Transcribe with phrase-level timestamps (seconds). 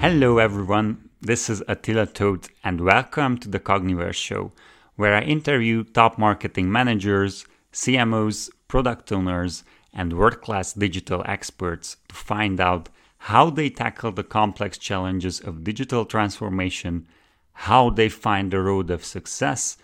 [0.00, 1.10] Hello, everyone.
[1.20, 4.52] This is Attila Todt, and welcome to the Cogniverse Show,
[4.94, 12.14] where I interview top marketing managers, CMOs, product owners, and world class digital experts to
[12.14, 12.88] find out
[13.18, 17.08] how they tackle the complex challenges of digital transformation,
[17.52, 19.78] how they find the road of success,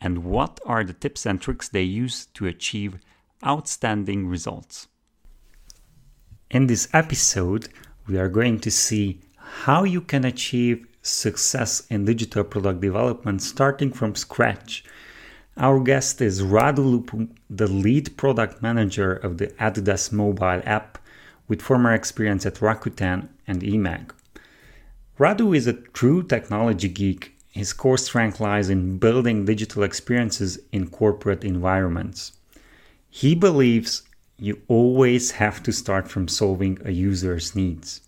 [0.00, 2.98] and what are the tips and tricks they use to achieve
[3.46, 4.88] outstanding results.
[6.50, 7.68] In this episode,
[8.08, 9.20] we are going to see
[9.60, 14.82] how you can achieve success in digital product development starting from scratch.
[15.56, 20.98] Our guest is Radu Lupu, the lead product manager of the Adidas mobile app
[21.46, 24.10] with former experience at Rakuten and eMAG.
[25.18, 27.36] Radu is a true technology geek.
[27.50, 32.32] His core strength lies in building digital experiences in corporate environments.
[33.10, 34.02] He believes
[34.38, 38.00] you always have to start from solving a user's needs.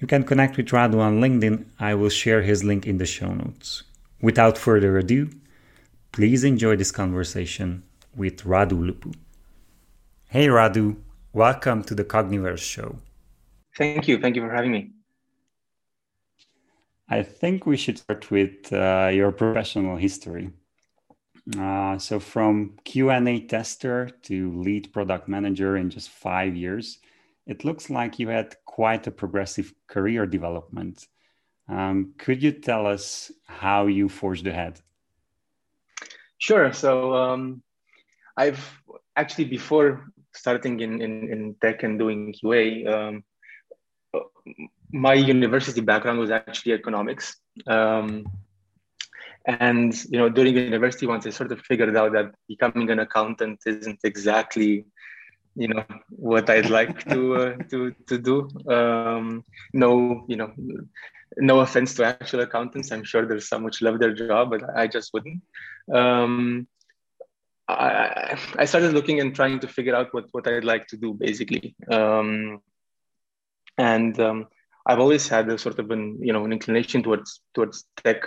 [0.00, 1.66] You can connect with Radu on LinkedIn.
[1.78, 3.82] I will share his link in the show notes.
[4.22, 5.28] Without further ado,
[6.10, 7.82] please enjoy this conversation
[8.16, 9.14] with Radu Lupu.
[10.28, 10.96] Hey Radu,
[11.34, 12.96] welcome to the Cogniverse show.
[13.76, 14.18] Thank you.
[14.18, 14.92] Thank you for having me.
[17.10, 20.50] I think we should start with uh, your professional history.
[21.58, 27.00] Uh, so from Q&A tester to lead product manager in just five years,
[27.50, 31.08] it looks like you had quite a progressive career development.
[31.68, 34.80] Um, could you tell us how you forged ahead?
[36.38, 36.72] Sure.
[36.72, 37.62] So um,
[38.36, 38.64] I've
[39.16, 43.24] actually before starting in, in, in tech and doing QA, um,
[44.92, 47.36] my university background was actually economics.
[47.66, 48.26] Um,
[49.44, 53.58] and you know, during university, once I sort of figured out that becoming an accountant
[53.66, 54.84] isn't exactly
[55.54, 58.48] you know what I'd like to uh, to to do.
[58.70, 60.52] Um, no, you know,
[61.36, 62.92] no offense to actual accountants.
[62.92, 65.42] I'm sure there's some which love their job, but I just wouldn't.
[65.92, 66.66] Um,
[67.68, 71.14] I, I started looking and trying to figure out what what I'd like to do,
[71.14, 71.74] basically.
[71.90, 72.60] Um,
[73.78, 74.48] and um,
[74.86, 78.22] I've always had a sort of an you know an inclination towards towards tech.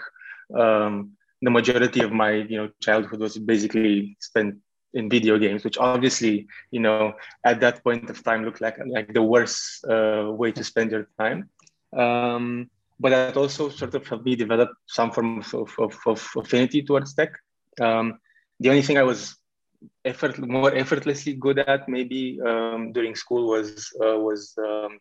[0.57, 4.55] Um, the majority of my you know childhood was basically spent
[4.93, 9.13] in video games, which obviously, you know, at that point of time looked like like
[9.13, 11.49] the worst uh, way to spend your time.
[11.95, 16.81] Um, but that also sort of helped me develop some form of, of, of affinity
[16.83, 17.31] towards tech.
[17.81, 18.19] Um,
[18.59, 19.35] the only thing I was
[20.05, 24.99] effort more effortlessly good at maybe um, during school was uh, was um,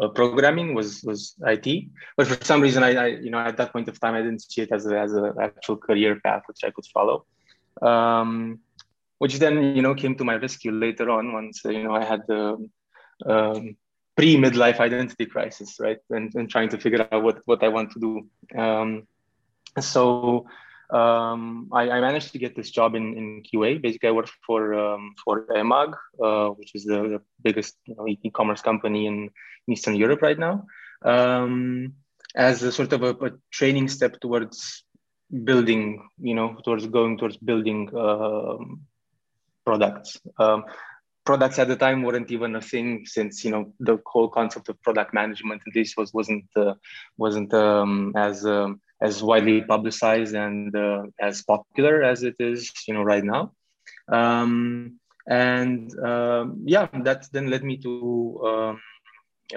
[0.00, 1.88] uh, programming was was IT.
[2.16, 4.42] But for some reason, I, I, you know at that point of time I didn't
[4.42, 7.24] see it as a, as an actual career path which I could follow.
[7.80, 8.60] Um,
[9.18, 12.22] which then you know came to my rescue later on once you know I had
[12.26, 12.68] the
[13.26, 13.76] um,
[14.16, 17.92] pre midlife identity crisis, right, and, and trying to figure out what what I want
[17.92, 18.58] to do.
[18.58, 19.06] Um,
[19.80, 20.46] so
[20.90, 23.80] um, I, I, managed to get this job in, in QA.
[23.80, 28.08] Basically, I worked for um, for eMAG, uh, which is the, the biggest you know,
[28.08, 29.30] e-commerce company in
[29.68, 30.64] Eastern Europe right now,
[31.02, 31.92] um,
[32.34, 34.84] as a sort of a, a, training step towards
[35.44, 38.80] building, you know, towards going towards building um,
[39.68, 40.10] products.
[40.38, 40.64] Um,
[41.28, 44.82] products at the time weren't even a thing since you know the whole concept of
[44.86, 46.74] product management at least was wasn't uh,
[47.24, 52.94] wasn't um, as um, as widely publicized and uh, as popular as it is you
[52.94, 53.42] know right now
[54.18, 57.92] um, and um, yeah that then led me to
[58.50, 58.80] um,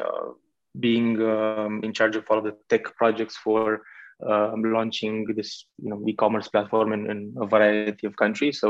[0.03, 0.27] uh,
[0.85, 1.07] being
[1.85, 3.81] in charge of all of the tech projects for
[4.77, 5.51] launching this
[5.83, 8.69] you know e-commerce platform in, in a variety of countries so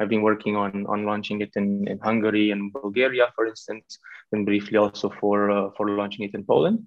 [0.00, 3.98] I've been working on, on launching it in, in Hungary and Bulgaria, for instance,
[4.32, 6.86] and briefly also for, uh, for launching it in Poland.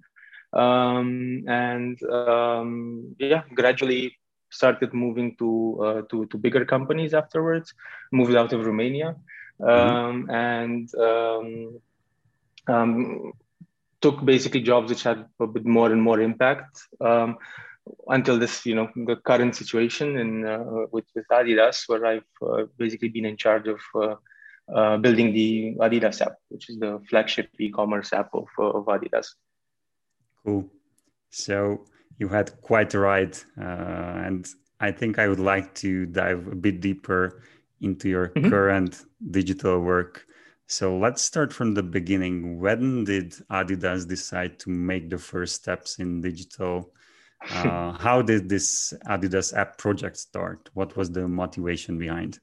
[0.51, 4.17] Um, and um, yeah, gradually
[4.49, 7.73] started moving to, uh, to, to bigger companies afterwards,
[8.11, 9.15] moved out of Romania,
[9.61, 9.69] mm-hmm.
[9.69, 10.31] um, mm-hmm.
[10.31, 11.79] and um,
[12.67, 13.33] um,
[14.01, 16.81] took basically jobs which had a bit more and more impact.
[18.07, 22.63] Until this, you know, the current situation in uh, with, with Adidas, where I've uh,
[22.77, 24.15] basically been in charge of uh,
[24.73, 29.27] uh, building the Adidas app, which is the flagship e-commerce app of, uh, of Adidas.
[30.45, 30.69] Cool.
[31.29, 31.85] So
[32.19, 34.47] you had quite a ride, and
[34.79, 37.41] I think I would like to dive a bit deeper
[37.81, 38.49] into your mm-hmm.
[38.49, 40.25] current digital work.
[40.67, 42.59] So let's start from the beginning.
[42.59, 46.93] When did Adidas decide to make the first steps in digital
[47.51, 50.69] uh, how did this Adidas app project start?
[50.73, 52.39] What was the motivation behind?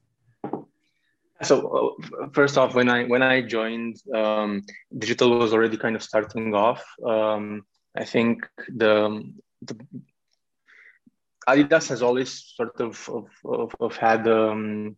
[1.43, 4.63] So uh, first off, when I when I joined, um,
[4.95, 6.85] digital was already kind of starting off.
[7.05, 7.63] Um,
[7.97, 9.33] I think the,
[9.63, 9.75] the
[11.47, 14.95] Adidas has always sort of of, of, of had um,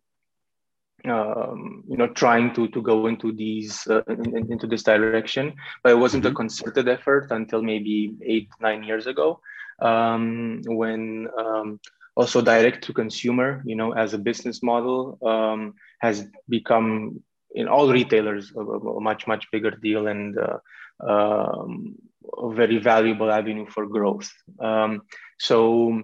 [1.06, 5.92] um, you know trying to to go into these uh, in, into this direction, but
[5.92, 6.32] it wasn't mm-hmm.
[6.32, 9.40] a concerted effort until maybe eight nine years ago
[9.80, 11.80] um, when um,
[12.16, 17.22] also direct to consumer you know as a business model um, has become
[17.54, 20.58] in all retailers a, a much much bigger deal and uh,
[21.06, 21.96] um,
[22.38, 24.32] a very valuable avenue for growth.
[24.58, 25.02] Um,
[25.38, 26.02] so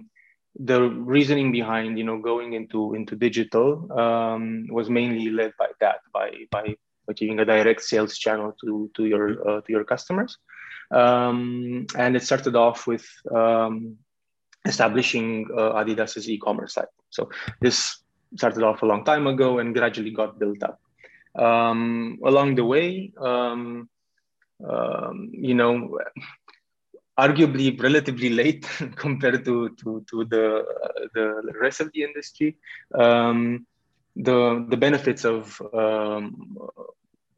[0.59, 5.99] the reasoning behind you know going into into digital um, was mainly led by that
[6.13, 6.75] by by
[7.09, 10.37] achieving a direct sales channel to to your uh, to your customers
[10.91, 13.97] um, and it started off with um,
[14.65, 17.29] establishing uh, adidas's e-commerce site so
[17.59, 18.03] this
[18.35, 20.79] started off a long time ago and gradually got built up
[21.35, 23.89] um, along the way um,
[24.67, 25.97] um, you know
[27.17, 28.65] arguably relatively late
[28.95, 30.45] compared to to, to the
[31.13, 32.57] the rest of the industry.
[32.93, 33.65] Um,
[34.15, 35.61] the the benefits of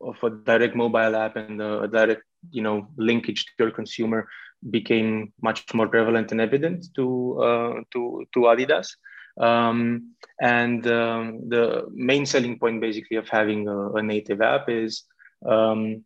[0.09, 4.27] of a direct mobile app and a direct you know linkage to your consumer
[4.69, 8.95] became much more prevalent and evident to uh, to to Adidas.
[9.39, 15.03] Um, and um, the main selling point basically of having a, a native app is
[15.43, 16.03] um,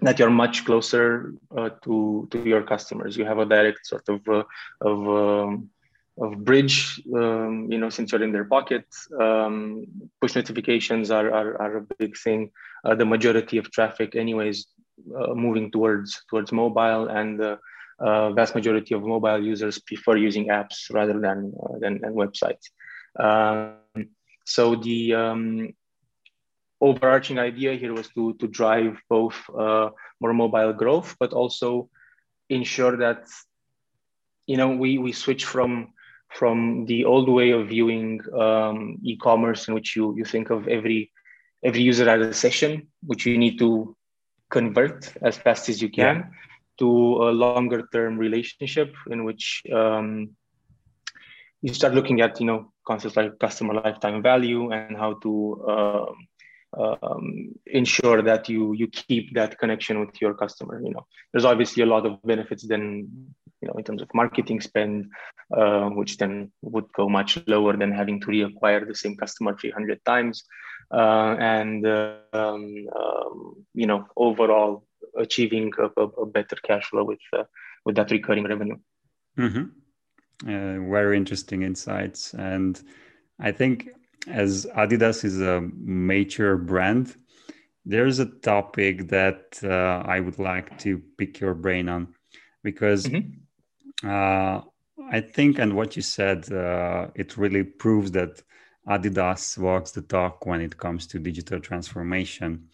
[0.00, 3.16] that you're much closer uh, to to your customers.
[3.16, 4.44] You have a direct sort of uh,
[4.80, 5.70] of um,
[6.20, 8.84] of bridge, um, you know, since you're in their pocket.
[9.20, 9.86] Um,
[10.20, 12.50] push notifications are, are, are a big thing.
[12.84, 14.66] Uh, the majority of traffic, anyways,
[15.34, 17.58] moving towards towards mobile, and the
[17.98, 22.70] uh, vast majority of mobile users prefer using apps rather than uh, than, than, websites.
[23.18, 24.08] Um,
[24.44, 25.74] so the um,
[26.80, 29.90] overarching idea here was to to drive both uh,
[30.20, 31.90] more mobile growth, but also
[32.48, 33.26] ensure that
[34.46, 35.92] you know we we switch from
[36.30, 41.10] from the old way of viewing um, e-commerce in which you you think of every
[41.64, 43.96] every user as a session which you need to
[44.50, 46.24] convert as fast as you can yeah.
[46.78, 50.30] to a longer term relationship in which um,
[51.62, 56.28] you start looking at you know concepts like customer lifetime value and how to um,
[56.78, 61.82] um, ensure that you you keep that connection with your customer you know there's obviously
[61.82, 63.08] a lot of benefits then
[63.60, 65.10] you know in terms of marketing spend
[65.56, 70.04] uh, which then would go much lower than having to reacquire the same customer 300
[70.04, 70.44] times
[70.90, 74.84] uh, and uh, um, um, you know overall
[75.16, 77.44] achieving a, a, better cash flow with uh,
[77.84, 78.76] with that recurring revenue
[79.38, 79.64] mm-hmm.
[80.44, 82.82] Uh, very interesting insights and
[83.40, 83.88] i think
[84.26, 87.14] as Adidas is a major brand,
[87.84, 92.14] there's a topic that uh, I would like to pick your brain on
[92.62, 94.08] because mm-hmm.
[94.08, 94.62] uh,
[95.10, 98.42] I think, and what you said, uh, it really proves that
[98.88, 102.68] Adidas walks the talk when it comes to digital transformation.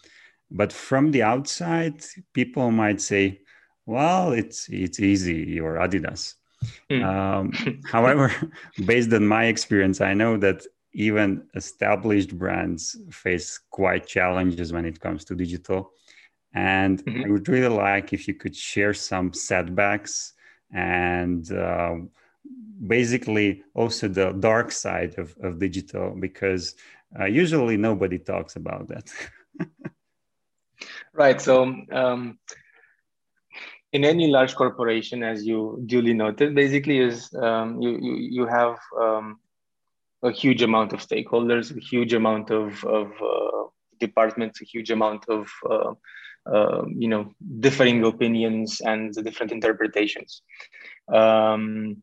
[0.51, 3.41] But from the outside, people might say,
[3.87, 5.45] "Well, it's it's easy.
[5.57, 6.35] You're Adidas."
[6.91, 7.05] Mm.
[7.05, 8.33] Um, however,
[8.85, 10.65] based on my experience, I know that
[10.95, 15.93] even established brands face quite challenges when it comes to digital.
[16.55, 17.25] And mm-hmm.
[17.25, 20.35] I would really like if you could share some setbacks
[20.73, 21.97] and uh,
[22.87, 26.75] basically also the dark side of, of digital, because
[27.19, 29.11] uh, usually nobody talks about that.
[31.13, 31.41] right.
[31.41, 32.39] So, um,
[33.93, 38.77] in any large corporation, as you duly noted, basically is um, you, you, you have
[39.01, 39.39] um,
[40.25, 43.69] a huge amount of stakeholders, a huge amount of, of uh,
[44.01, 45.93] departments, a huge amount of uh,
[46.53, 50.43] uh, you know differing opinions and different interpretations.
[51.09, 52.03] Um,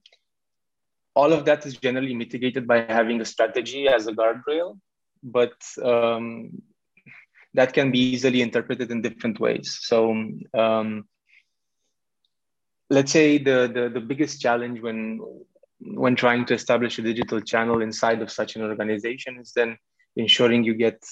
[1.15, 4.79] all of that is generally mitigated by having a strategy as a guardrail,
[5.23, 5.53] but
[5.83, 6.61] um,
[7.53, 9.77] that can be easily interpreted in different ways.
[9.81, 10.11] So
[10.57, 11.05] um,
[12.89, 15.19] let's say the, the the biggest challenge when
[15.79, 19.77] when trying to establish a digital channel inside of such an organization is then
[20.15, 21.03] ensuring you get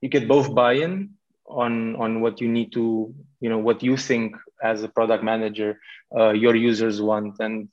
[0.00, 1.10] you get both buy-in
[1.46, 5.78] on on what you need to you know what you think as a product manager
[6.16, 7.68] uh, your users want and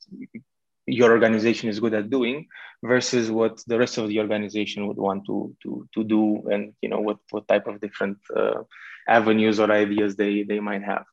[0.87, 2.47] your organization is good at doing
[2.83, 6.89] versus what the rest of the organization would want to to to do and you
[6.89, 8.63] know what what type of different uh,
[9.07, 11.05] avenues or ideas they they might have.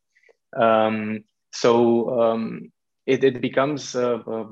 [0.57, 2.73] Um, so um,
[3.07, 4.47] it, it becomes a, a,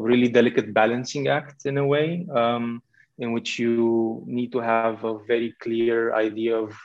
[0.00, 2.82] really delicate balancing act in a way um,
[3.18, 6.76] in which you need to have a very clear idea of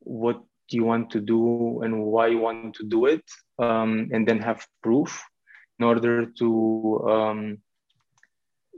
[0.00, 3.24] what you want to do and why you want to do it,
[3.58, 5.22] um, and then have proof
[5.80, 7.58] in order to, um,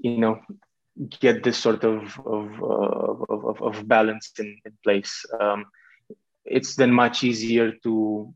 [0.01, 0.41] you know,
[1.21, 5.25] get this sort of of, uh, of, of, balance in, in place.
[5.41, 5.67] Um,
[6.45, 8.33] it's then much easier to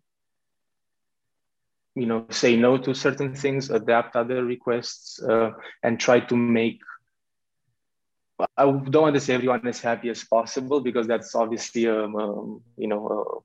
[1.94, 5.50] you know say no to certain things adapt other requests uh,
[5.82, 6.80] and try to make
[8.56, 12.16] I don't want to say everyone as happy as possible because that's obviously a, um,
[12.16, 13.42] um, you know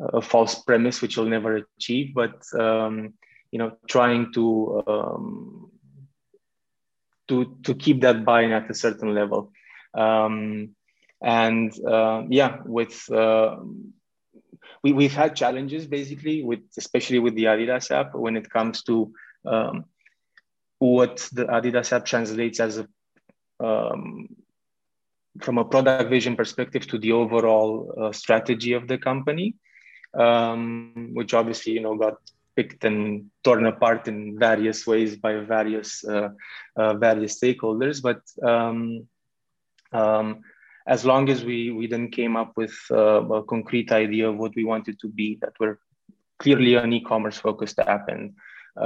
[0.00, 2.14] a, a, false premise which you'll never achieve.
[2.14, 3.14] But um,
[3.50, 5.70] you know, trying to um,
[7.28, 9.52] to to keep that buy-in at a certain level,
[9.94, 10.70] um,
[11.22, 13.56] and uh, yeah, with uh,
[14.82, 19.12] we we've had challenges basically with especially with the Adidas app when it comes to
[19.44, 19.84] um,
[20.78, 22.88] what the Adidas app translates as a
[23.60, 24.28] um,
[25.40, 29.54] from a product vision perspective to the overall uh, strategy of the company,
[30.18, 32.18] um, which obviously you know got
[32.58, 36.30] picked and torn apart in various ways by various uh,
[36.80, 38.02] uh, various stakeholders.
[38.08, 38.20] But
[38.52, 39.06] um,
[39.92, 40.40] um,
[40.94, 44.56] as long as we we then came up with uh, a concrete idea of what
[44.56, 45.78] we wanted to be, that we're
[46.42, 48.34] clearly an e-commerce focused app and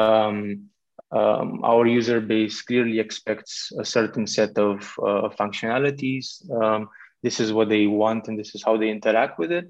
[0.04, 0.68] um,
[1.12, 6.26] um, our user base clearly expects a certain set of uh, functionalities.
[6.60, 6.88] Um,
[7.22, 9.66] this is what they want, and this is how they interact with it.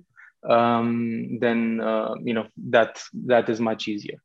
[0.49, 4.18] Um, then uh, you know that that is much easier.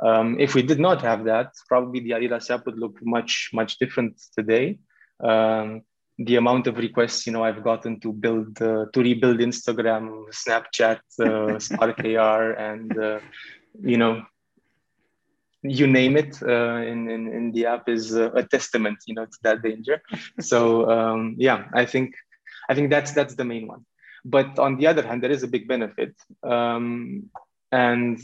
[0.00, 3.78] Um, if we did not have that, probably the Adidas app would look much much
[3.78, 4.78] different today.
[5.22, 5.82] Um,
[6.18, 11.00] the amount of requests you know I've gotten to build uh, to rebuild Instagram, Snapchat,
[11.20, 13.20] uh, Spark AR, and uh,
[13.80, 14.22] you know
[15.62, 19.24] you name it uh, in, in, in the app is uh, a testament you know
[19.24, 20.00] to that danger
[20.40, 22.14] so um, yeah i think
[22.68, 23.84] i think that's that's the main one
[24.24, 27.30] but on the other hand there is a big benefit um,
[27.72, 28.20] and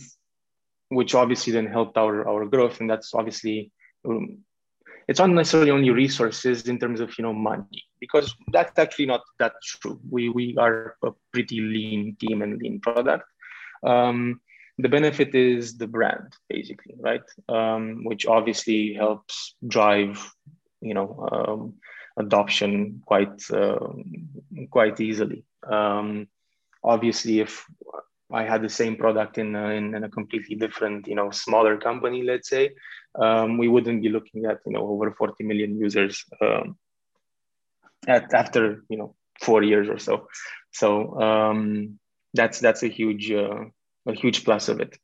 [0.89, 2.81] which obviously then helped our our growth.
[2.81, 3.73] And that's obviously
[4.07, 4.39] um,
[5.09, 9.23] it's not necessarily only resources in terms of you know money because that's actually not
[9.39, 10.01] that true.
[10.09, 13.25] We we are a pretty lean team and lean product.
[13.85, 14.41] Um,
[14.79, 17.23] the benefit is the brand basically right?
[17.49, 20.33] Um, which obviously helps drive
[20.81, 21.75] you know um,
[22.17, 23.93] adoption quite uh,
[24.71, 26.29] quite easily um,
[26.83, 27.65] obviously if
[28.33, 31.77] i had the same product in a, in, in a completely different you know smaller
[31.77, 32.71] company let's say
[33.21, 36.77] um, we wouldn't be looking at you know over 40 million users um,
[38.09, 40.27] at after you know four years or so
[40.73, 41.99] so um,
[42.35, 43.65] that's that's a huge uh,
[44.07, 44.99] a huge plus of it.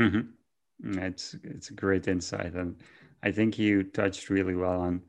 [0.00, 0.98] Mm-hmm.
[0.98, 2.76] It's it's a great insight, and
[3.22, 5.02] I think you touched really well on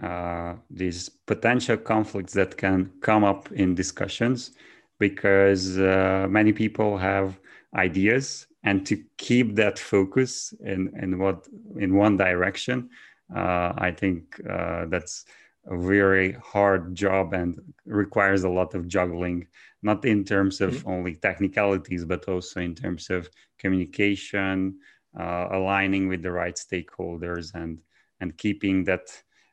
[0.00, 4.52] uh, these potential conflicts that can come up in discussions
[4.98, 7.38] because uh, many people have
[7.74, 12.88] ideas and to keep that focus in in what in one direction
[13.34, 15.24] uh, i think uh, that's
[15.66, 19.46] a very hard job and requires a lot of juggling
[19.82, 20.90] not in terms of mm-hmm.
[20.90, 24.78] only technicalities but also in terms of communication
[25.18, 27.78] uh, aligning with the right stakeholders and
[28.20, 29.06] and keeping that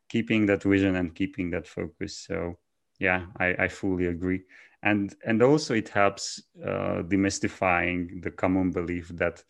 [0.10, 2.58] keeping that vision and keeping that focus so
[3.00, 4.42] yeah i, I fully agree
[4.84, 9.44] and and also it helps uh, demystifying the common belief that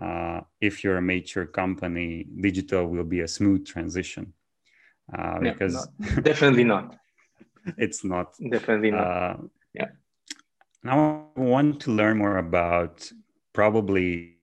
[0.00, 4.32] uh, if you're a mature company digital will be a smooth transition
[5.16, 6.24] uh, because not.
[6.24, 6.96] definitely not.
[7.78, 9.06] it's not definitely not.
[9.06, 9.36] Uh,
[9.74, 9.88] yeah.
[10.84, 13.10] Now I want to learn more about
[13.52, 14.38] probably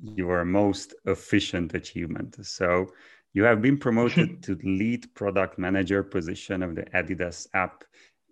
[0.00, 2.44] your most efficient achievement.
[2.46, 2.88] So
[3.34, 7.84] you have been promoted to lead product manager position of the Adidas app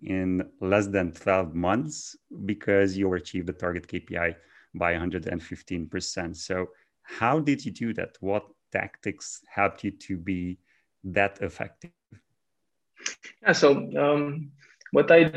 [0.02, 2.16] in less than 12 months
[2.46, 4.34] because you achieved the target KPI
[4.74, 6.36] by 115%.
[6.36, 6.68] So
[7.02, 8.16] how did you do that?
[8.20, 10.58] What tactics helped you to be
[11.04, 11.90] that effective?
[13.42, 14.52] Yeah, so um,
[14.92, 15.32] what I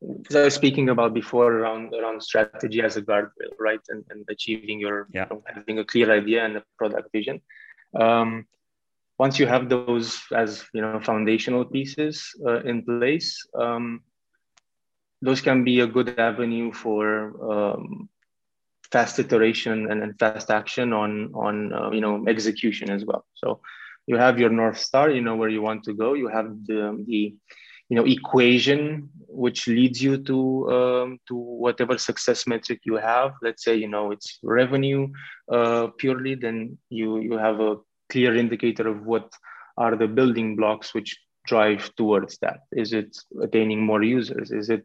[0.00, 4.78] I was speaking about before around around strategy as a guardrail, right, and, and achieving
[4.78, 5.26] your yeah.
[5.46, 7.40] Having a clear idea and a product vision.
[7.98, 8.46] Um,
[9.18, 14.02] once you have those as you know foundational pieces uh, in place, um,
[15.20, 18.08] those can be a good avenue for um,
[18.92, 23.24] fast iteration and, and, fast action on on uh, you know execution as well.
[23.34, 23.60] So
[24.08, 27.04] you have your north star you know where you want to go you have the,
[27.06, 27.34] the
[27.88, 30.38] you know equation which leads you to
[30.76, 35.06] um, to whatever success metric you have let's say you know it's revenue
[35.52, 37.76] uh, purely then you you have a
[38.10, 39.32] clear indicator of what
[39.76, 44.84] are the building blocks which drive towards that is it attaining more users is it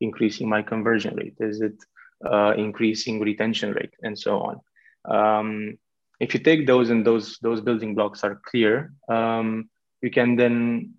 [0.00, 1.76] increasing my conversion rate is it
[2.24, 4.60] uh, increasing retention rate, and so on.
[5.04, 5.78] Um,
[6.20, 9.68] if you take those and those those building blocks are clear, um,
[10.00, 10.94] you can then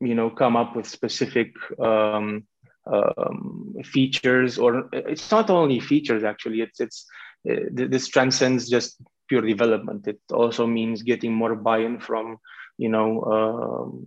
[0.00, 2.46] you know come up with specific um,
[2.86, 6.60] um, features, or it's not only features actually.
[6.60, 7.06] It's it's
[7.50, 10.06] uh, this transcends just pure development.
[10.06, 12.38] It also means getting more buy-in from
[12.78, 14.06] you know um,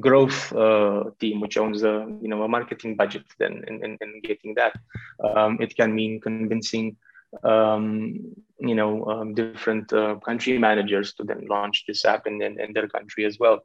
[0.00, 4.54] growth uh, team which owns a you know a marketing budget then and, and, getting
[4.54, 4.74] that.
[5.22, 6.96] Um, it can mean convincing
[7.42, 12.60] um, you know um, different uh, country managers to then launch this app in, in,
[12.60, 13.60] in their country as well.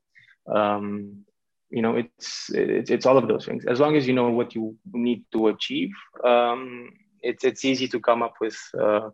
[0.47, 1.25] Um,
[1.69, 3.65] you know it's, it's it's all of those things.
[3.65, 5.91] As long as you know what you need to achieve
[7.21, 9.09] it's it's easy to come up with uh,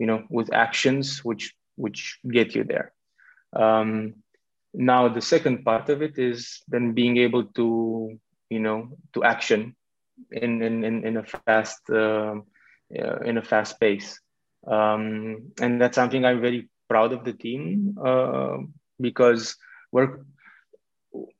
[0.00, 2.92] you know with actions which which get you there.
[3.52, 4.14] Um,
[4.72, 8.78] now the second part of it is then being able to you know
[9.12, 9.76] to action
[10.32, 12.40] in in in, in a fast uh,
[13.30, 14.18] in a fast pace.
[14.66, 18.58] Um, and that's something i'm very proud of the team uh,
[19.00, 19.56] because
[19.90, 20.20] we're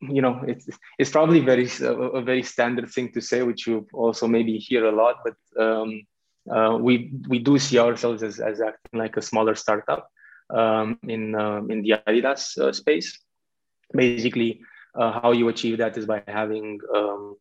[0.00, 0.66] you know it's
[0.98, 4.96] it's probably very a, very standard thing to say which you also maybe hear a
[5.02, 6.02] lot but um,
[6.48, 10.08] uh, we we do see ourselves as, as acting like a smaller startup
[10.54, 13.18] um, in uh, in the Adidas uh, space.
[13.92, 14.62] Basically,
[14.94, 17.36] uh, how you achieve that is by having um,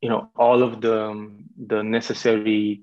[0.00, 1.30] you know all of the
[1.66, 2.82] the necessary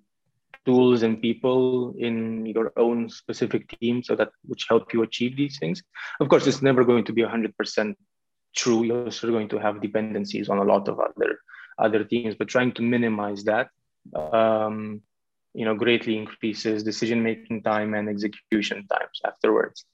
[0.65, 5.59] tools and people in your own specific team, so that which help you achieve these
[5.59, 5.83] things.
[6.19, 7.97] Of course, it's never going to be hundred percent
[8.55, 8.83] true.
[8.83, 11.39] You're also going to have dependencies on a lot of other
[11.77, 13.69] other teams, but trying to minimize that.
[14.15, 15.01] Um,
[15.55, 19.85] you know greatly increases decision making time and execution times afterwards.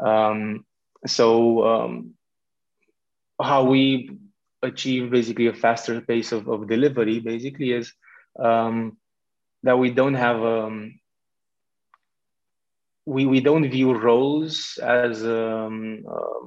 [0.00, 0.64] Um,
[1.06, 2.14] so um,
[3.40, 4.10] how we
[4.62, 7.92] achieve basically a faster pace of, of delivery basically is
[8.38, 8.96] um,
[9.62, 11.00] that we don't have um,
[13.06, 16.46] we, we don't view roles as um, uh,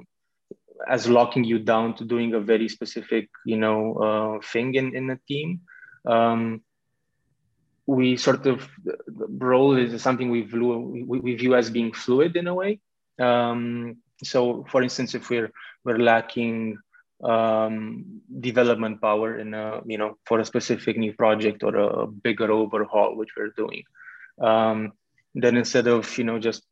[0.87, 5.09] as locking you down to doing a very specific you know uh, thing in, in
[5.09, 5.61] a team.
[6.05, 6.61] Um,
[7.91, 8.69] we sort of
[9.07, 12.79] role is something we view, we, view as being fluid in a way.
[13.19, 15.51] Um, so, for instance, if we're
[15.83, 16.77] we're lacking
[17.21, 22.49] um, development power in a you know for a specific new project or a bigger
[22.49, 23.83] overhaul which we're doing,
[24.39, 24.93] um,
[25.35, 26.63] then instead of you know just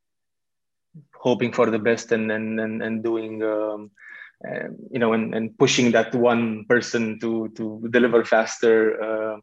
[1.14, 3.44] hoping for the best and and and, and doing
[4.48, 9.38] um, you know, and, and pushing that one person to to deliver faster, uh,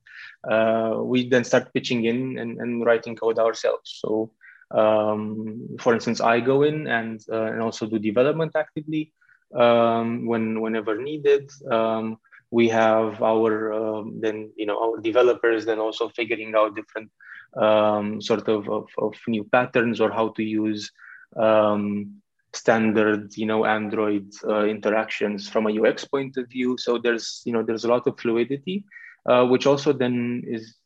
[0.50, 3.98] uh, we then start pitching in and, and writing code ourselves.
[4.00, 4.32] So,
[4.70, 9.12] um, for instance, I go in and uh, and also do development actively
[9.54, 11.50] um, when whenever needed.
[11.70, 12.18] Um,
[12.50, 17.10] we have our um, then you know our developers then also figuring out different
[17.56, 20.90] um, sort of, of, of new patterns or how to use
[21.36, 22.20] um,
[22.56, 26.76] standard you know android uh, interactions from a ux point of view.
[26.78, 28.84] So there's you know there's a lot of fluidity
[29.26, 30.76] uh, which also then is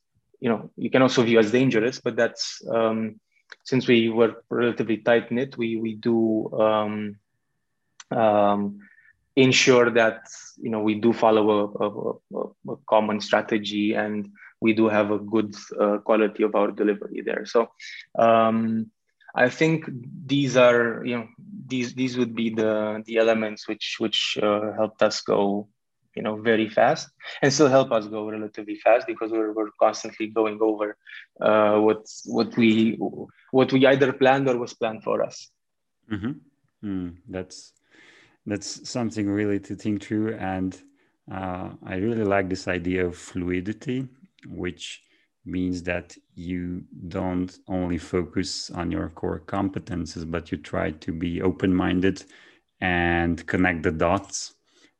[0.40, 3.20] you know you can also view as dangerous but that's um,
[3.64, 7.16] since we were relatively tight knit we we do um,
[8.10, 8.80] um,
[9.36, 10.28] ensure that
[10.58, 14.28] you know we do follow a, a, a, common strategy and
[14.60, 17.46] we do have a good uh, quality of our delivery there.
[17.46, 17.70] So
[18.18, 18.90] um,
[19.34, 19.88] I think
[20.26, 21.28] these are you know
[21.66, 25.68] these these would be the the elements which which uh, helped us go
[26.16, 27.08] you know very fast
[27.42, 30.96] and still help us go relatively fast because we're, we're constantly going over
[31.40, 32.98] uh, what what we
[33.52, 35.50] what we either planned or was planned for us.
[36.10, 36.32] Mm-hmm.
[36.84, 37.72] Mm, that's
[38.46, 40.80] that's something really to think through, and
[41.30, 44.08] uh, I really like this idea of fluidity,
[44.46, 45.02] which
[45.44, 51.42] means that you don't only focus on your core competences, but you try to be
[51.42, 52.24] open minded
[52.80, 54.54] and connect the dots.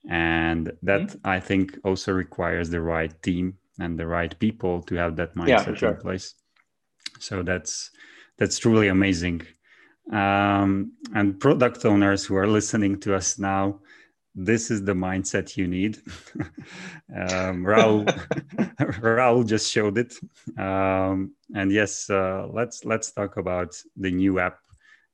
[0.09, 1.27] And that mm-hmm.
[1.27, 5.67] I think also requires the right team and the right people to have that mindset
[5.67, 5.95] yeah, sure.
[5.95, 6.35] in place.
[7.19, 7.91] So that's
[8.39, 9.43] that's truly amazing.
[10.13, 13.81] Um, and product owners who are listening to us now,
[14.35, 15.99] this is the mindset you need.
[17.15, 18.05] um, Radu,
[19.01, 20.15] Radu just showed it.
[20.59, 24.59] Um, and yes, uh, let's let's talk about the new app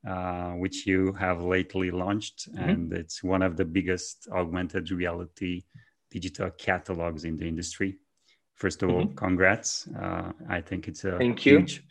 [0.07, 2.68] uh, which you have lately launched, mm-hmm.
[2.68, 5.64] and it's one of the biggest augmented reality
[6.11, 7.98] digital catalogs in the industry.
[8.55, 8.98] First of mm-hmm.
[8.98, 9.88] all, congrats!
[9.88, 11.83] Uh, I think it's a Thank huge,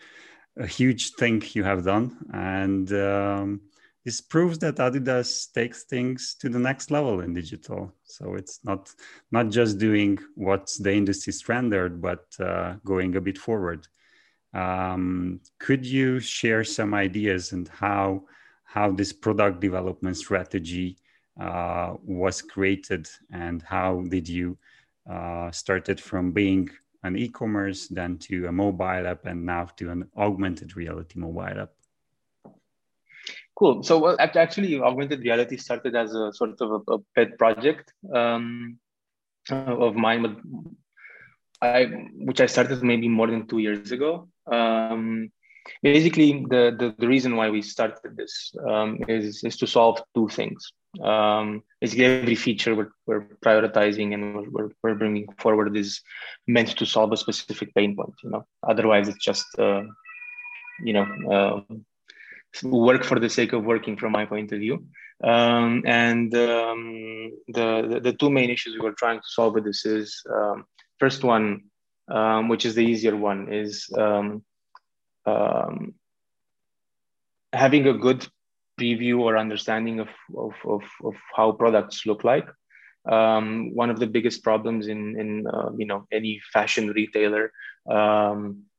[0.55, 0.63] you.
[0.63, 3.61] a huge thing you have done, and um,
[4.05, 7.91] this proves that Adidas takes things to the next level in digital.
[8.03, 8.93] So it's not
[9.31, 13.87] not just doing what's the industry standard, but uh, going a bit forward.
[14.53, 18.25] Um, could you share some ideas and how
[18.63, 20.97] how this product development strategy
[21.39, 24.57] uh, was created and how did you
[25.09, 26.69] uh, started from being
[27.03, 31.71] an e-commerce then to a mobile app and now to an augmented reality mobile app
[33.57, 33.83] cool.
[33.83, 38.77] So well actually augmented reality started as a sort of a, a pet project um,
[39.49, 40.23] of mine
[41.61, 41.85] I,
[42.17, 44.27] which i started maybe more than two years ago.
[44.51, 45.31] Um,
[45.81, 50.27] basically the, the, the reason why we started this um, is, is to solve two
[50.29, 50.71] things.
[51.03, 56.01] Um, basically every feature we're, we're prioritizing and we're, we're, bringing forward is
[56.47, 58.45] meant to solve a specific pain point you know?
[58.63, 59.83] Otherwise it's just uh,
[60.81, 61.05] you know
[61.69, 61.75] uh,
[62.63, 64.85] work for the sake of working from my point of view
[65.23, 69.65] um, and um, the, the, the two main issues we were trying to solve with
[69.65, 70.65] this is um,
[70.99, 71.61] first one
[72.07, 74.43] um, which is the easier one is um,
[75.25, 75.95] um,
[77.53, 78.27] having a good
[78.79, 82.47] preview or understanding of, of, of, of how products look like.
[83.03, 87.51] One of the biggest problems in, in uh, you know any fashion retailer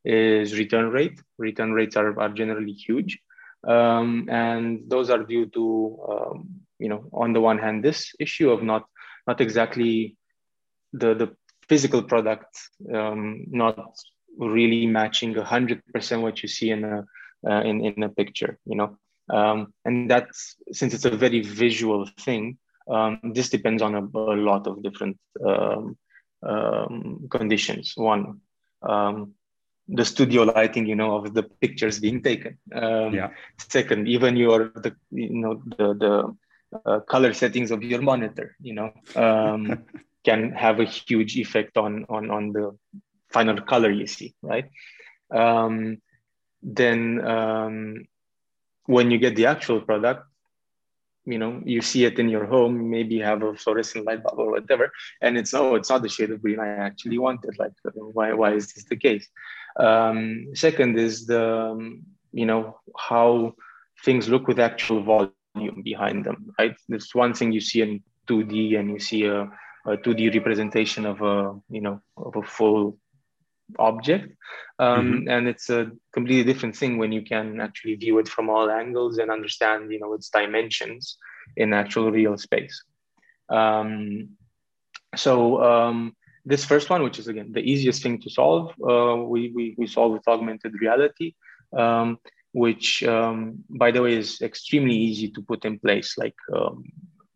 [0.05, 1.21] is return rate.
[1.39, 3.19] Return rates are, are generally huge,
[3.67, 6.49] um, and those are due to um,
[6.79, 8.85] you know on the one hand this issue of not
[9.27, 10.17] not exactly
[10.93, 11.37] the the
[11.69, 12.59] physical product
[12.95, 13.79] um, not
[14.39, 17.05] really matching 100% what you see in a
[17.49, 18.97] uh, in, in a picture you know?
[19.29, 24.37] Um, and that's since it's a very visual thing um, this depends on a, a
[24.37, 25.97] lot of different um,
[26.43, 27.95] um conditions.
[27.97, 28.41] One
[28.83, 29.35] um,
[29.89, 32.59] the studio lighting you know of the pictures being taken.
[32.73, 33.31] Um, yeah.
[33.59, 36.37] second even your the you know the the
[36.85, 38.93] uh, color settings of your monitor you know
[40.25, 42.77] can have a huge effect on on on the
[43.31, 44.71] final color you see right?
[46.63, 47.21] Then
[48.87, 50.27] when you get the actual product
[51.27, 54.39] you know you see it in your home maybe you have a fluorescent light bulb
[54.39, 57.73] or whatever and it's oh it's not the shade of green i actually wanted like
[57.95, 59.29] why, why is this the case
[59.79, 63.55] um, second is the um, you know how
[64.05, 66.77] things look with actual volume behind them right?
[66.89, 69.43] There's one thing you see in 2d and you see a,
[69.87, 72.99] a 2d representation of a you know of a full
[73.79, 74.33] object.
[74.79, 75.29] Um, mm-hmm.
[75.29, 79.19] and it's a completely different thing when you can actually view it from all angles
[79.19, 81.19] and understand you know its dimensions
[81.57, 82.85] in actual real space.
[83.49, 84.37] Um,
[85.15, 89.53] so um, this first one which is again the easiest thing to solve uh, we,
[89.55, 91.35] we, we solve with augmented reality
[91.77, 92.19] um,
[92.53, 96.85] which um, by the way is extremely easy to put in place like um,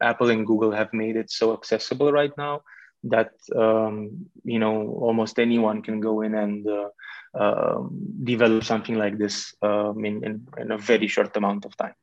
[0.00, 2.62] apple and google have made it so accessible right now
[3.04, 6.88] that um, you know almost anyone can go in and uh,
[7.38, 7.82] uh,
[8.24, 11.94] develop something like this um, in, in, in, a very short amount of time.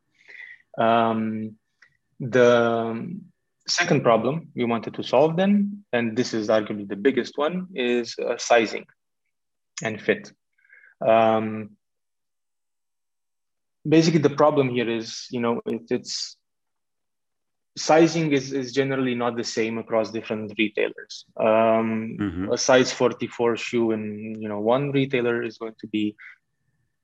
[2.20, 3.20] The
[3.68, 8.16] second problem we wanted to solve then, and this is arguably the biggest one, is
[8.20, 8.86] uh, sizing
[9.84, 10.32] and fit.
[11.06, 11.72] Um,
[13.88, 16.38] basically, the problem here is you know it, it's
[17.78, 21.26] sizing is, is generally not the same across different retailers.
[21.40, 22.52] Um, mm-hmm.
[22.52, 26.16] A size 44 shoe in you know one retailer is going to be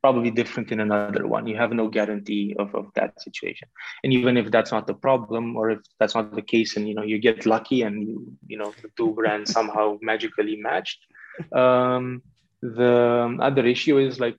[0.03, 1.47] probably different in another one.
[1.47, 3.69] You have no guarantee of, of that situation.
[4.03, 6.93] And even if that's not the problem, or if that's not the case, and you
[6.93, 8.15] know you get lucky and you
[8.51, 10.99] you know the two brands somehow magically matched,
[11.53, 12.21] um,
[12.61, 14.37] the other issue is like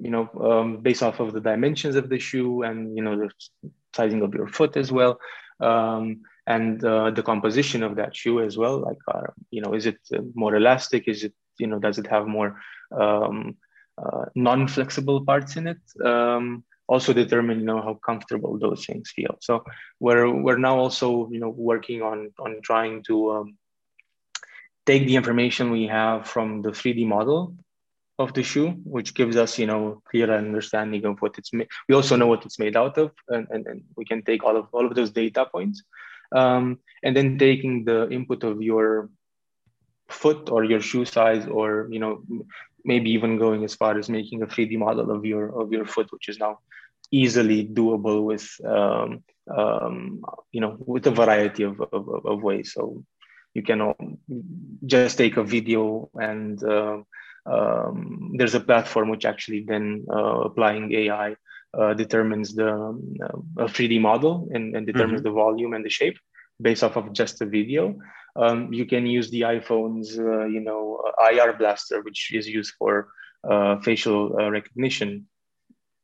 [0.00, 3.30] you know um, based off of the dimensions of the shoe and you know the
[3.94, 5.18] sizing of your foot as well
[5.60, 9.86] um, and uh, the composition of that shoe as well like uh, you know is
[9.86, 9.98] it
[10.34, 12.58] more elastic is it you know does it have more
[12.98, 13.56] um,
[14.04, 19.36] uh, non-flexible parts in it um, also determine you know how comfortable those things feel
[19.40, 19.64] so
[20.00, 23.56] we're we're now also you know working on on trying to um,
[24.86, 27.54] take the information we have from the 3d model
[28.20, 31.68] of the shoe, which gives us, you know, clear understanding of what it's made.
[31.88, 34.56] We also know what it's made out of, and, and, and we can take all
[34.56, 35.82] of all of those data points,
[36.32, 39.08] um, and then taking the input of your
[40.08, 42.22] foot or your shoe size, or you know,
[42.84, 46.10] maybe even going as far as making a 3D model of your of your foot,
[46.10, 46.58] which is now
[47.10, 49.22] easily doable with um,
[49.54, 52.72] um, you know with a variety of, of, of ways.
[52.72, 53.04] So
[53.54, 53.94] you can
[54.86, 56.98] just take a video and uh,
[57.46, 61.36] um, there's a platform which actually then uh, applying AI
[61.76, 63.16] uh, determines the um,
[63.58, 65.28] uh, 3D model and, and determines mm-hmm.
[65.28, 66.18] the volume and the shape
[66.60, 67.96] based off of just a video.
[68.40, 73.08] Um, you can use the iPhone's, uh, you know, IR blaster, which is used for
[73.48, 75.26] uh, facial uh, recognition,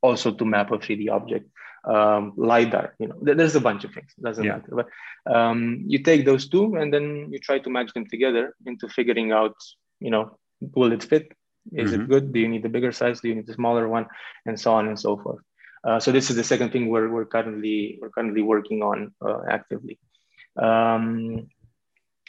[0.02, 1.48] also to map a 3D object.
[1.84, 4.12] Um, lidar, you know, there's a bunch of things.
[4.20, 4.56] Doesn't yeah.
[4.56, 4.72] matter.
[4.74, 8.88] But um, you take those two and then you try to match them together into
[8.88, 9.54] figuring out,
[10.00, 10.36] you know,
[10.74, 11.30] will it fit?
[11.72, 12.02] Is mm-hmm.
[12.02, 12.32] it good?
[12.32, 13.20] Do you need a bigger size?
[13.20, 14.06] Do you need a smaller one?
[14.46, 15.42] And so on and so forth.
[15.84, 19.42] Uh, so this is the second thing we're, we're currently we're currently working on uh,
[19.48, 20.00] actively.
[20.56, 21.46] Um,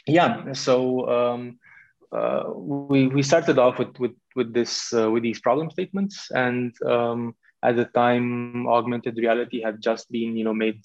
[0.08, 1.58] yeah, so um,
[2.12, 6.74] uh, we we started off with with with this uh, with these problem statements, and
[6.82, 10.80] um, at the time, augmented reality had just been you know made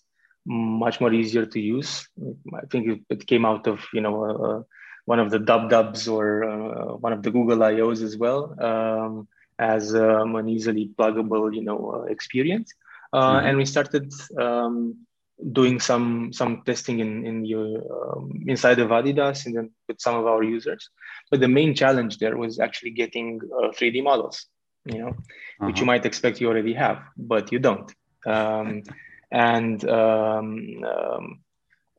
[0.46, 2.08] much more easier to use.
[2.54, 4.64] I think it, it came out of you know uh,
[5.06, 8.56] one of the dub dubs or uh, one of the Google I/Os as well.
[8.60, 9.28] Um,
[9.60, 12.74] as um, an easily pluggable, you know, uh, experience.
[13.12, 13.46] Uh, mm-hmm.
[13.48, 15.06] And we started um,
[15.52, 20.16] doing some some testing in in your um, inside of Adidas and then with some
[20.16, 20.90] of our users.
[21.32, 24.46] But the main challenge there was actually getting uh, 3D models,
[24.86, 25.66] you know, uh-huh.
[25.66, 25.94] which you uh-huh.
[25.94, 27.92] might expect you already have, but you don't.
[28.26, 28.84] Um,
[29.32, 31.44] and um, um,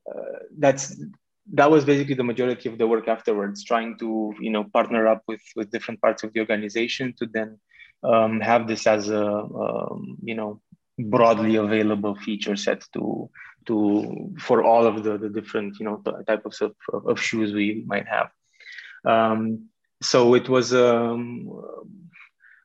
[0.08, 0.96] uh, that's
[1.52, 5.22] that was basically the majority of the work afterwards trying to you know partner up
[5.26, 7.58] with with different parts of the organization to then
[8.02, 10.60] um, have this as a um, you know
[10.98, 13.30] broadly available feature set to
[13.66, 18.06] to for all of the, the different you know types of, of shoes we might
[18.06, 18.30] have.
[19.04, 19.68] Um,
[20.02, 21.50] so it was um,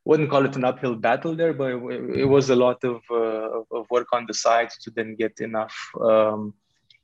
[0.05, 3.61] wouldn't call it an uphill battle there but it, it was a lot of, uh,
[3.71, 6.53] of work on the side to then get enough um,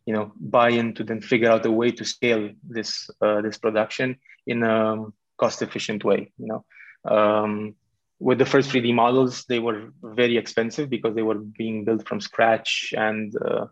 [0.05, 4.17] you know buy-in to then figure out a way to scale this uh, this production
[4.47, 5.05] in a
[5.37, 6.65] cost efficient way you know.
[7.05, 7.75] Um,
[8.19, 12.21] with the first 3d models they were very expensive because they were being built from
[12.21, 13.65] scratch and uh,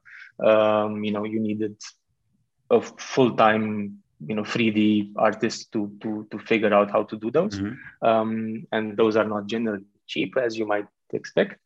[0.44, 1.76] um, you know you needed
[2.70, 7.60] a full-time you know 3d artist to to to figure out how to do those
[7.60, 8.08] mm-hmm.
[8.08, 11.60] um, and those are not generally cheap as you might expect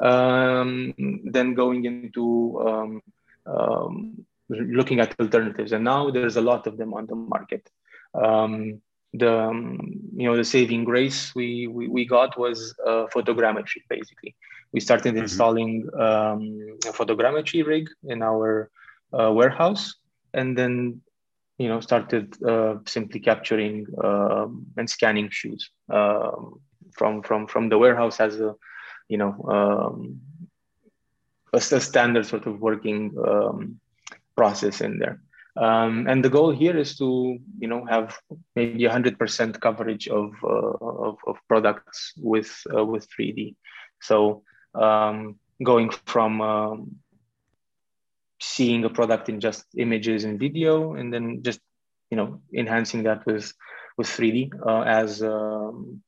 [0.00, 3.02] um, then going into um,
[3.46, 5.72] um, looking at alternatives.
[5.72, 7.68] And now there's a lot of them on the market.
[8.14, 8.80] Um,
[9.14, 9.78] the um,
[10.14, 14.34] you know the saving grace we we, we got was uh, photogrammetry basically.
[14.72, 15.24] We started mm-hmm.
[15.24, 18.70] installing um, a photogrammetry rig in our
[19.12, 19.94] uh, warehouse,
[20.32, 21.02] and then
[21.58, 26.60] you know started uh, simply capturing um, and scanning shoes um,
[26.92, 28.54] from from from the warehouse as a
[29.08, 30.20] you know um,
[31.52, 33.78] a, a standard sort of working um,
[34.36, 35.20] process in there.
[35.56, 38.16] Um, and the goal here is to, you know, have
[38.56, 43.54] maybe 100% coverage of, uh, of, of, products with uh, with 3D.
[44.00, 46.96] So um, going from um,
[48.40, 51.60] seeing a product in just images and video, and then just,
[52.10, 53.52] you know, enhancing that with
[53.98, 56.02] with 3D uh, as um,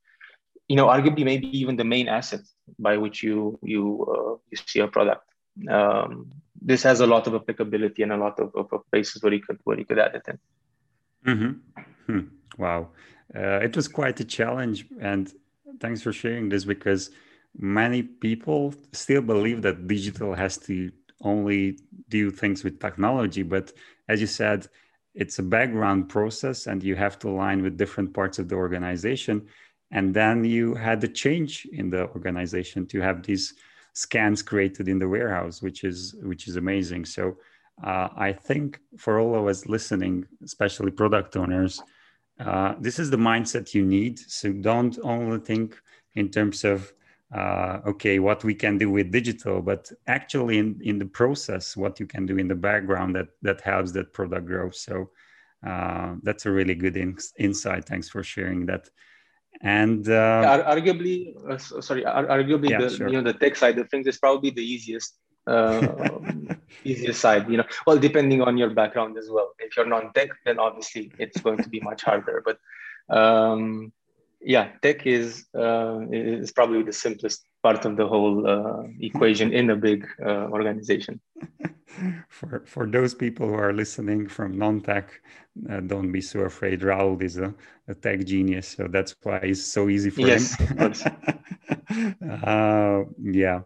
[0.69, 2.41] you know, arguably maybe even the main asset
[2.79, 5.25] by which you you uh, you see a product
[5.69, 9.33] um, this has a lot of applicability and a lot of, of, of, places where
[9.33, 10.39] you could where you could add it in.
[11.27, 11.83] Mm-hmm.
[12.07, 12.27] Hmm.
[12.59, 12.89] Wow,
[13.35, 15.33] uh, it was quite a challenge, and
[15.81, 17.11] thanks for sharing this because
[17.57, 20.91] many people still believe that digital has to
[21.23, 23.73] only do things with technology, but
[24.09, 24.69] as you said,
[25.15, 29.47] it's a background process, and you have to align with different parts of the organization.
[29.93, 33.55] And then you had the change in the organization to have these
[33.95, 37.05] scans created in the warehouse, which is which is amazing.
[37.05, 37.37] So
[37.83, 41.83] uh, I think for all of us listening, especially product owners,
[42.39, 44.19] uh, this is the mindset you need.
[44.19, 45.81] So don't only think
[46.15, 46.93] in terms of
[47.35, 51.99] uh, okay what we can do with digital, but actually in in the process what
[51.99, 54.71] you can do in the background that that helps that product grow.
[54.71, 55.11] So
[55.67, 57.87] uh, that's a really good in- insight.
[57.87, 58.91] Thanks for sharing that.
[59.61, 63.09] And uh, yeah, arguably, uh, sorry, arguably yeah, the sure.
[63.09, 65.87] you know the tech side of things is probably the easiest uh,
[66.85, 67.49] easiest side.
[67.49, 69.53] You know, well, depending on your background as well.
[69.59, 72.43] If you're non-tech, then obviously it's going to be much harder.
[72.45, 72.59] But
[73.15, 73.93] um,
[74.45, 79.71] yeah, tech is uh, is probably the simplest part of the whole uh, equation in
[79.71, 81.21] a big uh, organization.
[82.29, 85.21] for for those people who are listening from non-tech,
[85.71, 86.81] uh, don't be so afraid.
[86.81, 87.55] Radu is a,
[87.89, 90.93] a, tech genius, so that's why it's so easy for yes, him.
[92.45, 93.61] uh, yeah.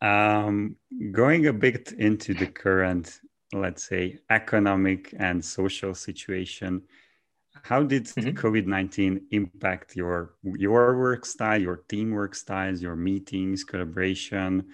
[0.00, 0.76] Um,
[1.10, 3.20] going a bit into the current,
[3.52, 6.82] let's say, economic and social situation,
[7.68, 8.36] how did mm-hmm.
[8.36, 14.66] COVID nineteen impact your your work style, your teamwork styles, your meetings, collaboration?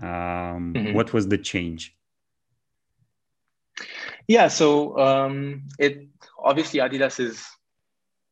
[0.00, 0.92] Um, mm-hmm.
[0.94, 1.96] What was the change?
[4.28, 6.06] Yeah, so um, it
[6.38, 7.44] obviously Adidas is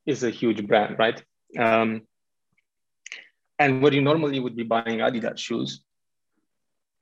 [0.07, 1.23] is a huge brand, right?
[1.59, 2.03] Um,
[3.59, 5.83] and where you normally would be buying Adidas shoes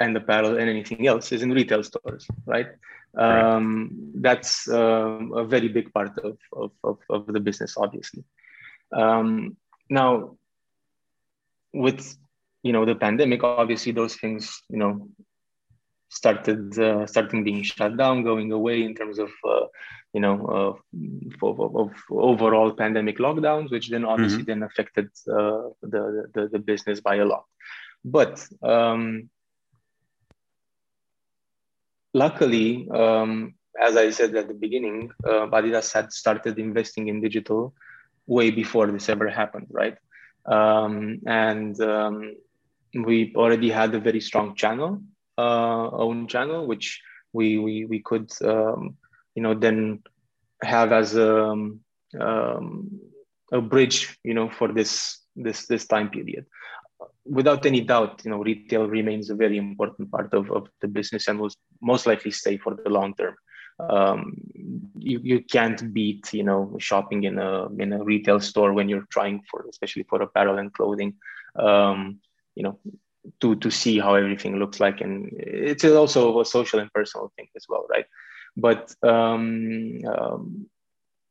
[0.00, 2.68] and the apparel and anything else is in retail stores, right?
[3.16, 8.24] Um, that's um, a very big part of, of, of, of the business, obviously.
[8.92, 9.56] Um,
[9.90, 10.36] now,
[11.72, 12.16] with
[12.62, 15.08] you know the pandemic, obviously those things you know
[16.08, 19.66] started uh, starting being shut down, going away in terms of uh,
[20.12, 20.78] you know
[21.42, 24.60] uh, of, of, overall pandemic lockdowns, which then obviously mm-hmm.
[24.60, 27.44] then affected uh, the, the, the business by a lot.
[28.04, 29.30] But um,
[32.14, 37.74] luckily, um, as I said at the beginning, uh, Adidas had started investing in digital
[38.26, 39.96] way before this ever happened, right?
[40.46, 42.34] Um, and um,
[42.94, 45.02] we already had a very strong channel,
[45.38, 47.00] uh, own channel, which
[47.32, 48.96] we we we could um,
[49.34, 50.02] you know then
[50.62, 51.80] have as a um,
[52.20, 53.00] um,
[53.52, 56.44] a bridge, you know, for this this this time period
[57.24, 61.28] without any doubt, you know, retail remains a very important part of, of the business
[61.28, 63.34] and will most likely stay for the long term.
[63.78, 64.34] Um,
[64.98, 69.06] you, you can't beat, you know, shopping in a in a retail store when you're
[69.10, 71.14] trying for, especially for apparel and clothing,
[71.56, 72.20] um,
[72.54, 72.78] you know,
[73.40, 77.48] to to see how everything looks like, and it's also a social and personal thing
[77.56, 78.06] as well, right?
[78.56, 80.66] But um, um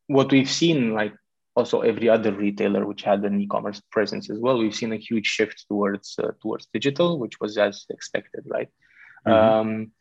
[0.07, 1.13] what we've seen, like
[1.56, 5.26] also every other retailer which had an e-commerce presence as well we've seen a huge
[5.26, 8.70] shift towards uh, towards digital which was as expected right
[9.28, 9.34] mm-hmm.
[9.34, 9.92] um,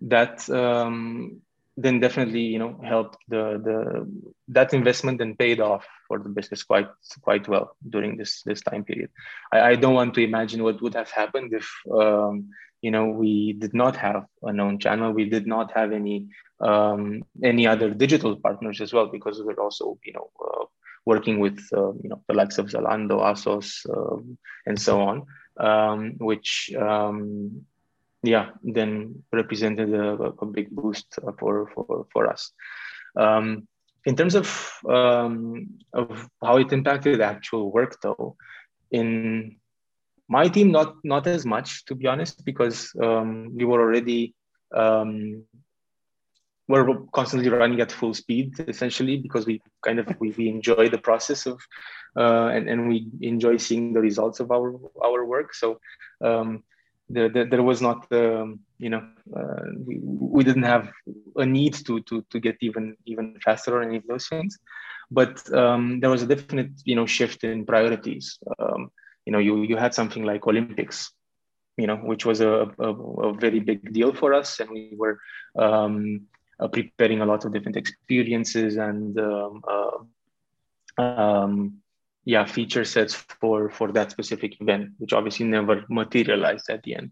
[0.00, 1.40] that um,
[1.76, 4.08] then definitely you know helped the the
[4.48, 6.88] that investment then paid off for the business quite
[7.20, 9.10] quite well during this this time period
[9.52, 13.54] i, I don't want to imagine what would have happened if um, you know we
[13.54, 16.28] did not have a known channel we did not have any
[16.60, 20.64] um, any other digital partners as well because we're also you know uh,
[21.06, 25.26] working with uh, you know the likes of Zalando, ASOS, um, and so on,
[25.58, 27.62] um, which um,
[28.22, 32.52] yeah then represented a, a, big boost for for for us.
[33.16, 33.68] Um,
[34.06, 38.36] in terms of um, of how it impacted the actual work, though,
[38.90, 39.56] in
[40.28, 44.34] my team, not not as much to be honest, because um, we were already
[44.74, 45.44] um,
[46.68, 50.98] we're constantly running at full speed essentially because we kind of we, we enjoy the
[50.98, 51.60] process of
[52.16, 55.54] uh, and, and we enjoy seeing the results of our our work.
[55.54, 55.80] So
[56.22, 56.62] um,
[57.10, 60.90] the, the, there was not um, you know uh, we, we didn't have
[61.36, 64.58] a need to to to get even even faster or any of those things.
[65.10, 68.38] But um, there was a definite you know shift in priorities.
[68.58, 68.90] Um,
[69.26, 71.12] you know you you had something like olympics
[71.76, 72.88] you know which was a, a,
[73.28, 75.18] a very big deal for us and we were
[75.58, 76.22] um,
[76.72, 81.78] preparing a lot of different experiences and um, uh, um,
[82.24, 87.10] yeah feature sets for for that specific event which obviously never materialized at the end.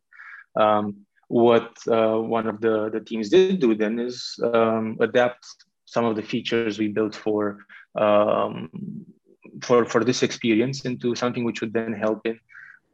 [0.56, 5.44] Um, what uh, one of the the teams did do then is um, adapt
[5.86, 7.58] some of the features we built for
[7.94, 8.70] um,
[9.62, 12.38] for for this experience into something which would then help in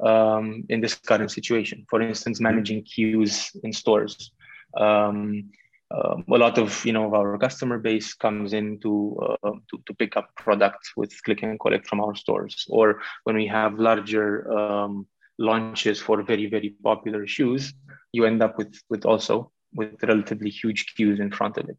[0.01, 1.87] um, in this current situation.
[1.91, 4.33] For instance managing queues in stores.
[4.77, 5.51] Um,
[5.91, 9.95] um, a lot of you know our customer base comes in to, uh, to, to
[9.95, 14.51] pick up products with click and collect from our stores or when we have larger
[14.53, 15.07] um,
[15.39, 17.73] launches for very very popular shoes
[18.13, 21.79] you end up with with also with relatively huge queues in front of it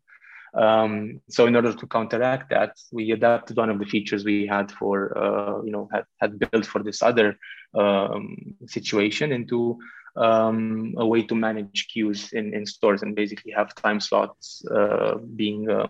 [0.54, 4.72] um, so in order to counteract that we adapted one of the features we had
[4.72, 7.38] for uh, you know had, had built for this other
[7.76, 9.78] um, situation into
[10.16, 15.16] um, a way to manage queues in, in stores and basically have time slots uh,
[15.36, 15.88] being uh,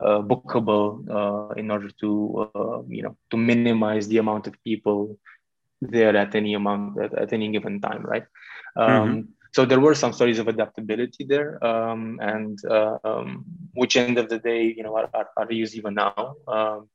[0.00, 5.18] uh, bookable uh, in order to uh, you know to minimize the amount of people
[5.80, 8.24] there at any amount at, at any given time, right?
[8.76, 9.20] Um, mm-hmm.
[9.54, 14.28] So there were some stories of adaptability there, um, and uh, um, which end of
[14.28, 16.34] the day, you know, are, are, are used even now.
[16.48, 16.88] Um,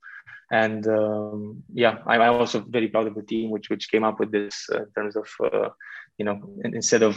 [0.52, 4.20] and um, yeah, I'm, I'm, also very proud of the team which which came up
[4.20, 5.70] with this uh, in terms of uh,
[6.18, 7.16] you know instead of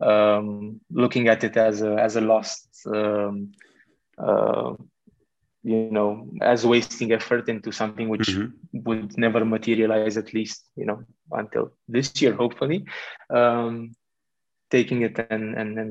[0.00, 3.50] um, looking at it as a as a lost um,
[4.18, 4.74] uh,
[5.64, 8.78] you know as wasting effort into something which mm-hmm.
[8.84, 11.02] would never materialize at least you know
[11.32, 12.84] until this year hopefully
[13.30, 13.90] um,
[14.76, 15.90] taking it and and then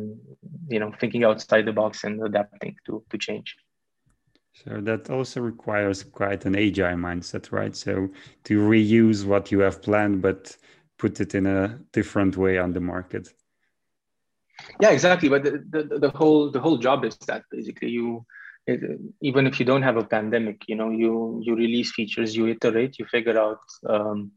[0.74, 3.50] you know thinking outside the box and adapting to to change.
[4.62, 7.76] So that also requires quite an agile mindset right?
[7.86, 7.94] So
[8.48, 10.42] to reuse what you have planned but
[11.04, 13.26] put it in a different way on the market.
[14.84, 15.30] Yeah exactly.
[15.34, 17.92] But the, the, the whole the whole job is that basically.
[17.98, 18.08] You
[18.72, 18.80] it,
[19.30, 21.14] even if you don't have a pandemic you know you
[21.46, 24.32] you release features you iterate you figure out um,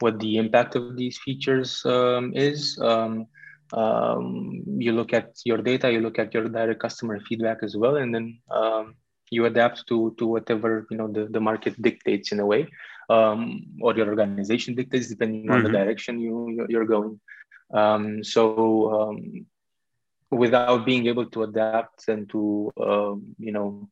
[0.00, 2.60] what the impact of these features um, is.
[2.90, 3.12] Um,
[3.72, 7.96] um, you look at your data, you look at your direct customer feedback as well,
[7.96, 8.94] and then um,
[9.30, 12.66] you adapt to to whatever you know the, the market dictates in a way,
[13.10, 15.52] um, or your organization dictates depending mm-hmm.
[15.52, 15.78] on the mm-hmm.
[15.78, 17.20] direction you you're going.
[17.72, 19.16] Um, so
[20.30, 22.72] without being able to adapt and to
[23.38, 23.88] you know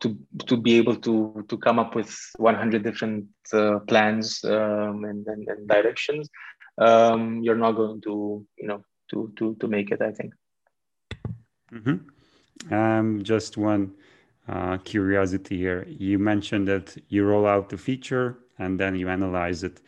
[0.00, 5.26] to to be able to to come up with 100 different uh, plans um, and,
[5.26, 6.28] and, and, directions
[6.78, 10.34] um, you're not going to you know to to to make it i think.
[11.72, 12.72] Mm-hmm.
[12.72, 13.92] um, just one
[14.48, 15.84] uh, curiosity here.
[15.88, 19.80] You mentioned that you roll out the feature and then you analyze it.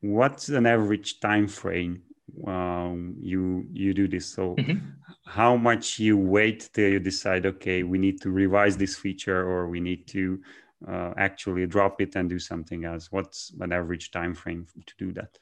[0.00, 2.02] What's an average time frame
[2.46, 4.26] um, you you do this?
[4.26, 4.78] So mm-hmm.
[5.24, 9.68] how much you wait till you decide okay we need to revise this feature or
[9.68, 10.42] we need to
[10.88, 13.12] uh, actually drop it and do something else?
[13.12, 15.38] What's an average time frame to do that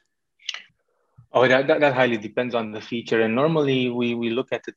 [1.33, 4.67] oh that, that, that highly depends on the feature and normally we, we look at
[4.67, 4.75] it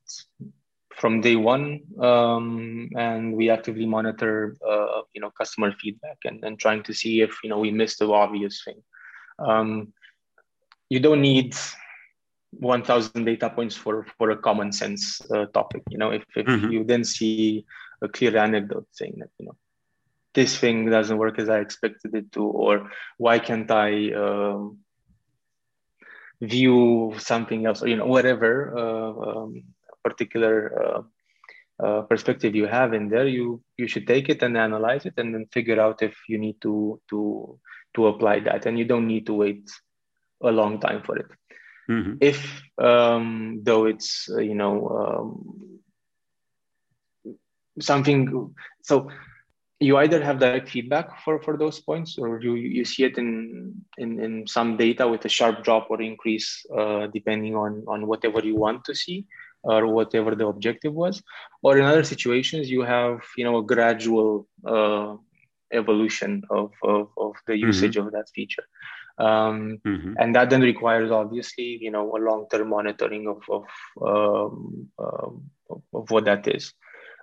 [0.94, 6.58] from day one um, and we actively monitor uh, you know customer feedback and, and
[6.58, 8.80] trying to see if you know we missed the obvious thing
[9.38, 9.92] um,
[10.88, 11.56] you don't need
[12.52, 16.70] 1000 data points for for a common sense uh, topic you know if, if mm-hmm.
[16.70, 17.64] you then see
[18.02, 19.56] a clear anecdote saying that you know
[20.34, 24.78] this thing doesn't work as i expected it to or why can't i um,
[26.48, 29.62] view something else or you know whatever uh, um,
[30.02, 31.02] particular uh,
[31.84, 35.34] uh, perspective you have in there you you should take it and analyze it and
[35.34, 37.58] then figure out if you need to to
[37.94, 39.68] to apply that and you don't need to wait
[40.42, 41.26] a long time for it
[41.88, 42.14] Mm-hmm.
[42.20, 45.80] If um, though it's uh, you know um,
[47.80, 49.10] something, so
[49.84, 53.28] you either have direct feedback for for those points, or you you see it in
[53.98, 58.40] in in some data with a sharp drop or increase uh, depending on on whatever
[58.40, 59.26] you want to see
[59.64, 61.22] or whatever the objective was
[61.62, 65.16] or in other situations you have you know a gradual uh,
[65.72, 68.06] evolution of, of, of the usage mm-hmm.
[68.06, 68.64] of that feature
[69.18, 70.12] um, mm-hmm.
[70.18, 73.64] and that then requires obviously you know a long-term monitoring of of,
[74.02, 75.50] um, um,
[75.92, 76.72] of what that is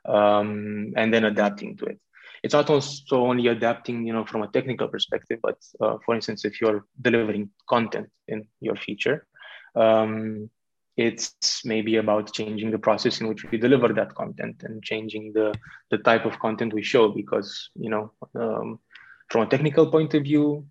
[0.06, 2.00] um, and then adapting to it
[2.44, 6.46] it's not also only adapting you know from a technical perspective but uh, for instance
[6.46, 9.26] if you're delivering content in your feature
[9.76, 10.50] um,
[10.98, 15.54] it's maybe about changing the process in which we deliver that content and changing the
[15.90, 18.80] the type of content we show because you know um,
[19.30, 20.66] from a technical point of view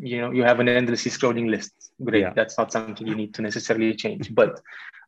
[0.00, 1.72] you know you have an endlessly scrolling list.
[2.02, 2.20] Great.
[2.20, 2.32] Yeah.
[2.34, 4.34] that's not something you need to necessarily change.
[4.34, 4.60] But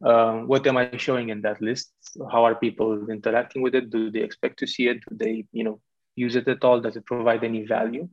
[0.04, 1.92] um, what am i showing in that list?
[2.30, 3.90] How are people interacting with it?
[3.90, 4.98] Do they expect to see it?
[5.08, 5.80] Do they you know
[6.18, 6.80] use it at all?
[6.80, 8.08] Does it provide any value?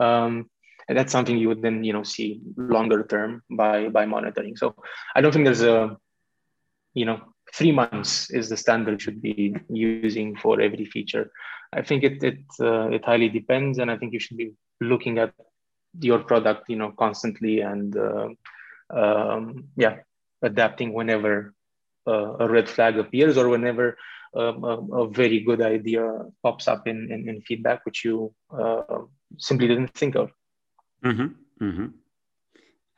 [0.00, 0.50] Um,
[0.88, 4.56] and that's something you would then you know see longer term by by monitoring.
[4.56, 4.74] So
[5.14, 5.96] i don't think there's a
[6.94, 7.20] you know
[7.54, 11.30] three months is the standard should be using for every feature.
[11.72, 15.18] I think it it uh, it highly depends and i think you should be looking
[15.18, 15.32] at
[16.00, 18.28] your product you know constantly and uh,
[18.90, 19.96] um, yeah
[20.42, 21.54] adapting whenever
[22.06, 23.96] uh, a red flag appears or whenever
[24.36, 26.02] um, a, a, very good idea
[26.42, 28.98] pops up in, in, in feedback which you uh,
[29.38, 30.30] simply didn't think of
[31.04, 31.28] mm-hmm.
[31.64, 31.86] Mm-hmm.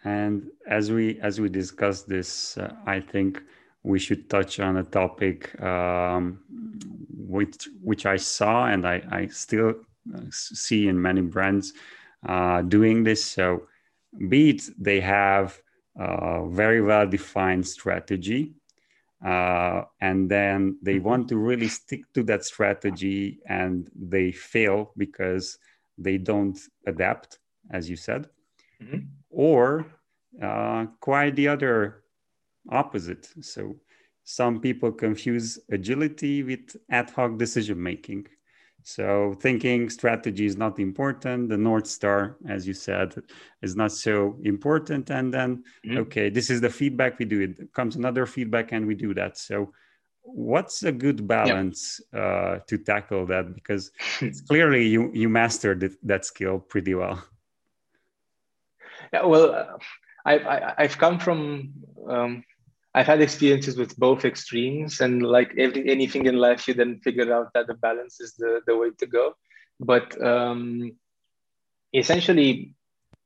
[0.05, 3.43] and as we as we discuss this uh, i think
[3.83, 6.41] we should touch on a topic um,
[7.17, 9.75] which which i saw and i, I still
[10.15, 11.75] uh, see in many brands
[12.27, 13.25] uh, doing this.
[13.25, 13.69] So,
[14.29, 15.61] be it they have
[15.97, 18.55] a very well defined strategy,
[19.25, 21.09] uh, and then they mm-hmm.
[21.09, 25.59] want to really stick to that strategy and they fail because
[25.97, 27.41] they don't adapt,
[27.71, 28.29] as you said,
[28.81, 28.99] mm-hmm.
[29.31, 29.87] or
[30.41, 32.05] uh, quite the other
[32.71, 33.29] opposite.
[33.41, 33.77] So,
[34.23, 38.27] some people confuse agility with ad hoc decision making.
[38.89, 41.51] So thinking strategy is not important.
[41.51, 43.15] The North Star, as you said,
[43.61, 45.11] is not so important.
[45.11, 45.99] And then, mm-hmm.
[45.99, 47.43] okay, this is the feedback we do.
[47.43, 49.37] It comes another feedback and we do that.
[49.37, 49.75] So
[50.23, 53.55] what's a good balance uh, to tackle that?
[53.55, 53.91] Because
[54.23, 57.23] it's clearly you, you mastered it, that skill pretty well.
[59.13, 59.77] Yeah, well, uh,
[60.25, 61.75] I've, i have come from
[62.09, 62.43] um,
[62.99, 67.33] I've had experiences with both extremes, and like every anything in life, you then figure
[67.33, 69.35] out that the balance is the, the way to go.
[69.79, 70.97] But um,
[71.95, 72.75] essentially,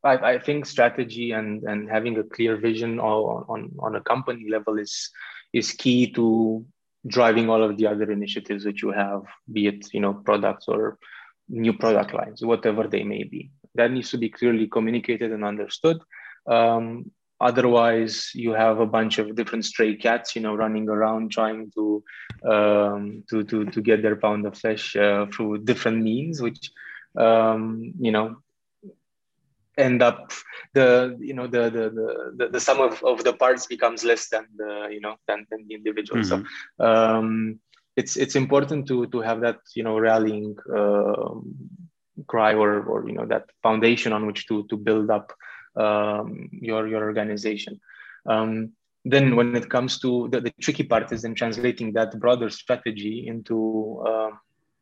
[0.05, 4.45] I, I think strategy and and having a clear vision on, on on a company
[4.51, 5.09] level is
[5.55, 6.66] is key to
[7.07, 10.99] driving all of the other initiatives that you have, be it you know products or
[11.49, 13.51] new product lines, whatever they may be.
[13.75, 15.99] that needs to be clearly communicated and understood
[16.47, 17.11] um,
[17.43, 22.03] otherwise you have a bunch of different stray cats you know running around trying to
[22.49, 26.70] um, to, to to get their pound of flesh uh, through different means which
[27.16, 28.36] um, you know
[29.78, 30.32] end up
[30.74, 31.84] the you know the the
[32.36, 35.66] the, the sum of, of the parts becomes less than the you know than, than
[35.66, 36.45] the individual mm-hmm.
[36.78, 37.59] so um
[37.97, 41.34] it's it's important to to have that you know rallying uh,
[42.26, 45.32] cry or or you know that foundation on which to to build up
[45.77, 47.81] um, your your organization.
[48.27, 48.73] Um,
[49.05, 53.27] then when it comes to the, the tricky part is in translating that broader strategy
[53.27, 54.31] into uh,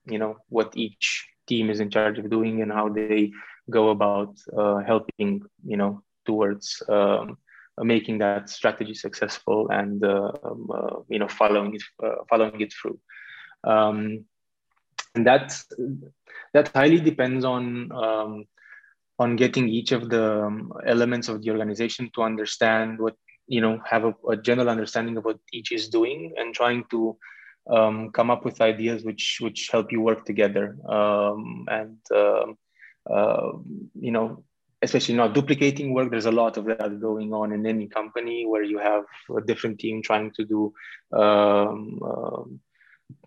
[0.06, 3.32] you know what each team is in charge of doing and how they
[3.70, 7.38] go about uh, helping you know towards um,
[7.78, 12.72] making that strategy successful and uh, um, uh, you know following it uh, following it
[12.72, 12.98] through.
[13.64, 14.24] Um,
[15.14, 15.56] and that
[16.52, 18.44] that highly depends on um,
[19.20, 23.16] on getting each of the um, elements of the organization to understand what
[23.46, 27.16] you know have a, a general understanding of what each is doing and trying to
[27.76, 30.76] um, come up with ideas which which help you work together.
[30.88, 32.46] Um, and uh,
[33.14, 33.52] uh,
[34.06, 34.44] you know
[34.82, 38.62] especially not duplicating work there's a lot of that going on in any company where
[38.62, 39.04] you have
[39.36, 40.72] a different team trying to do
[41.12, 42.42] um, uh,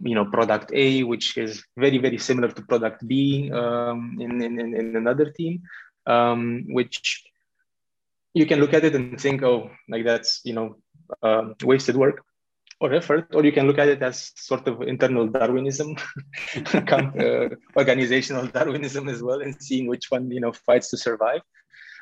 [0.02, 4.60] you know product a which is very very similar to product b um, in, in,
[4.60, 5.62] in another team
[6.08, 7.24] um, which
[8.34, 10.78] you can look at it and think oh like that's you know
[11.22, 12.24] uh, wasted work
[12.84, 15.96] or effort, or you can look at it as sort of internal Darwinism,
[16.74, 21.42] uh, organizational Darwinism as well, and seeing which one you know fights to survive.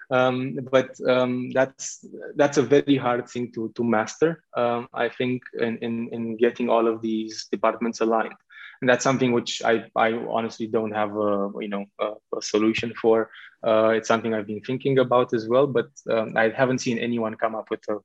[0.10, 4.43] Um, but um, that's that's a very hard thing to to master.
[4.58, 8.36] Um, I think in, in, in getting all of these departments aligned,
[8.82, 12.93] and that's something which I I honestly don't have a you know a, a solution
[12.99, 13.30] for.
[13.64, 17.36] Uh, it's something I've been thinking about as well, but um, I haven't seen anyone
[17.36, 17.97] come up with a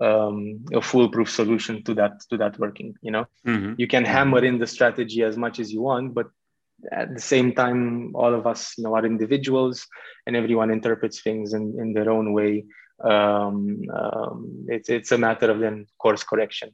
[0.00, 3.74] um, a foolproof solution to that to that working you know mm-hmm.
[3.76, 6.28] you can hammer in the strategy as much as you want but
[6.92, 9.86] at the same time all of us you know are individuals
[10.26, 12.64] and everyone interprets things in, in their own way.
[13.02, 16.70] Um, um, it's it's a matter of then course correction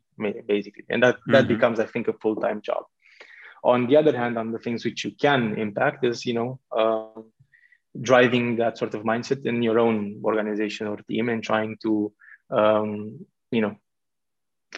[0.47, 0.85] basically.
[0.89, 1.33] And that mm-hmm.
[1.33, 2.85] that becomes i think a full-time job.
[3.63, 7.21] On the other hand on the things which you can impact is you know uh,
[8.01, 12.13] driving that sort of mindset in your own organization or team and trying to
[12.51, 13.77] um, you know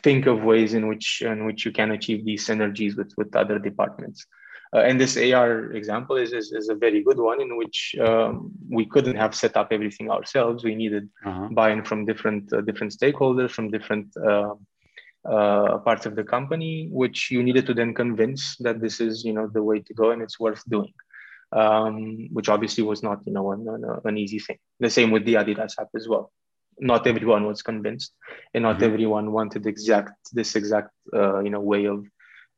[0.03, 3.59] think of ways in which in which you can achieve these synergies with with other
[3.59, 4.27] departments
[4.75, 8.51] uh, and this AR example is, is, is, a very good one in which um,
[8.69, 10.63] we couldn't have set up everything ourselves.
[10.63, 11.49] We needed uh-huh.
[11.53, 14.55] buy-in from different uh, different stakeholders from different uh,
[15.25, 19.33] uh, parts of the company, which you needed to then convince that this is you
[19.33, 20.93] know the way to go and it's worth doing.
[21.51, 24.59] Um, which obviously was not you know an, an, easy thing.
[24.81, 26.31] The same with the Adidas app as well
[26.81, 28.13] not everyone was convinced
[28.55, 28.85] and not mm-hmm.
[28.85, 32.05] everyone wanted exact this exact uh, you know way of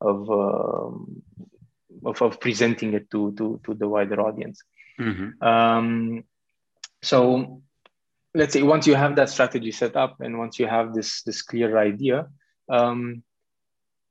[0.01, 1.21] of, um,
[2.05, 4.61] of, of presenting it to to to the wider audience.
[4.99, 5.41] Mm-hmm.
[5.47, 6.23] um,
[7.01, 7.61] so
[8.35, 11.41] let's say once you have that strategy set up and once you have this this
[11.41, 12.27] clear idea
[12.69, 13.23] um,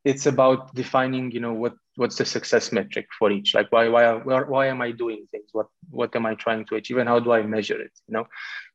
[0.05, 3.55] it's about defining you know what what's the success metric for each?
[3.55, 5.51] Like why why why, why am i doing things?
[5.53, 8.27] What what am i trying to achieve and how do i measure it you know?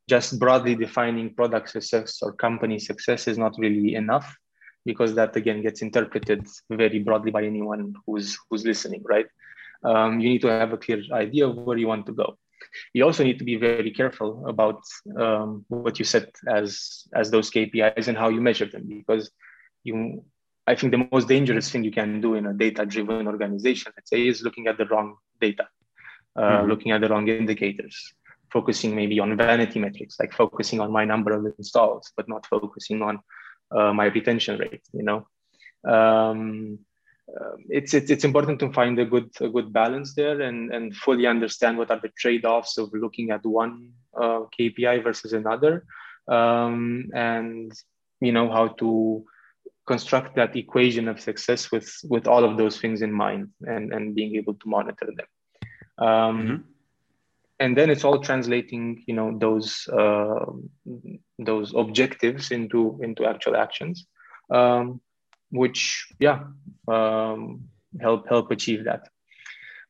[0.07, 4.37] Just broadly defining product success or company success is not really enough
[4.85, 9.27] because that again gets interpreted very broadly by anyone who's who's listening right
[9.83, 12.37] um, you need to have a clear idea of where you want to go
[12.93, 14.81] you also need to be very careful about
[15.17, 19.31] um, what you set as as those kpis and how you measure them because
[19.83, 20.23] you
[20.67, 24.09] i think the most dangerous thing you can do in a data driven organization let's
[24.09, 25.67] say is looking at the wrong data
[26.35, 26.69] uh, mm-hmm.
[26.69, 28.13] looking at the wrong indicators
[28.55, 33.01] focusing maybe on vanity metrics, like focusing on my number of installs, but not focusing
[33.01, 33.19] on
[33.75, 34.81] uh, my retention rate.
[34.93, 35.27] You know,
[35.87, 36.79] um,
[37.29, 40.95] uh, it's, it's it's important to find a good a good balance there and and
[40.95, 45.85] fully understand what are the trade offs of looking at one uh, KPI versus another,
[46.27, 47.71] um, and
[48.21, 49.25] you know how to
[49.87, 54.15] construct that equation of success with with all of those things in mind and and
[54.15, 55.27] being able to monitor them.
[55.97, 56.71] Um, mm-hmm
[57.59, 60.45] and then it's all translating you know those uh,
[61.39, 64.07] those objectives into into actual actions
[64.49, 65.01] um,
[65.51, 66.43] which yeah
[66.87, 67.67] um,
[68.01, 69.07] help help achieve that.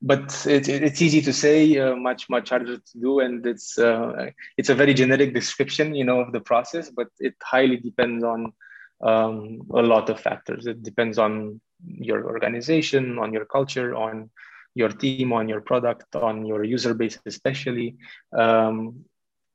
[0.01, 3.19] But it, it's easy to say uh, much much harder to do.
[3.19, 7.35] And it's uh, it's a very generic description you know of the process but it
[7.41, 8.53] highly depends on
[9.01, 10.67] um, a lot of factors.
[10.67, 14.29] It depends on your organization on your culture on
[14.75, 17.95] your team, on your product, on your user base, especially.
[18.37, 19.05] Um,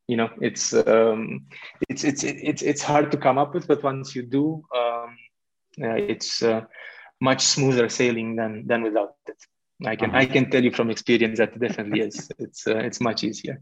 [0.09, 1.47] you know, it's um,
[1.89, 5.17] it's it's it's it's hard to come up with, but once you do, um,
[5.81, 6.63] uh, it's uh,
[7.21, 9.37] much smoother sailing than than without it.
[9.87, 10.19] I can uh-huh.
[10.19, 12.29] I can tell you from experience that definitely is.
[12.39, 13.61] It's uh, it's much easier.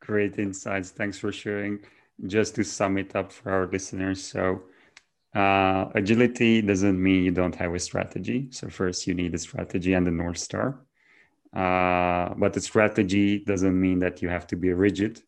[0.00, 0.90] Great insights.
[0.90, 1.78] Thanks for sharing.
[2.26, 4.62] Just to sum it up for our listeners, so
[5.34, 8.48] uh, agility doesn't mean you don't have a strategy.
[8.50, 10.80] So first, you need a strategy and a north star.
[11.54, 15.22] Uh, but the strategy doesn't mean that you have to be rigid.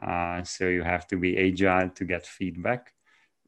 [0.00, 2.92] Uh, so you have to be agile to get feedback.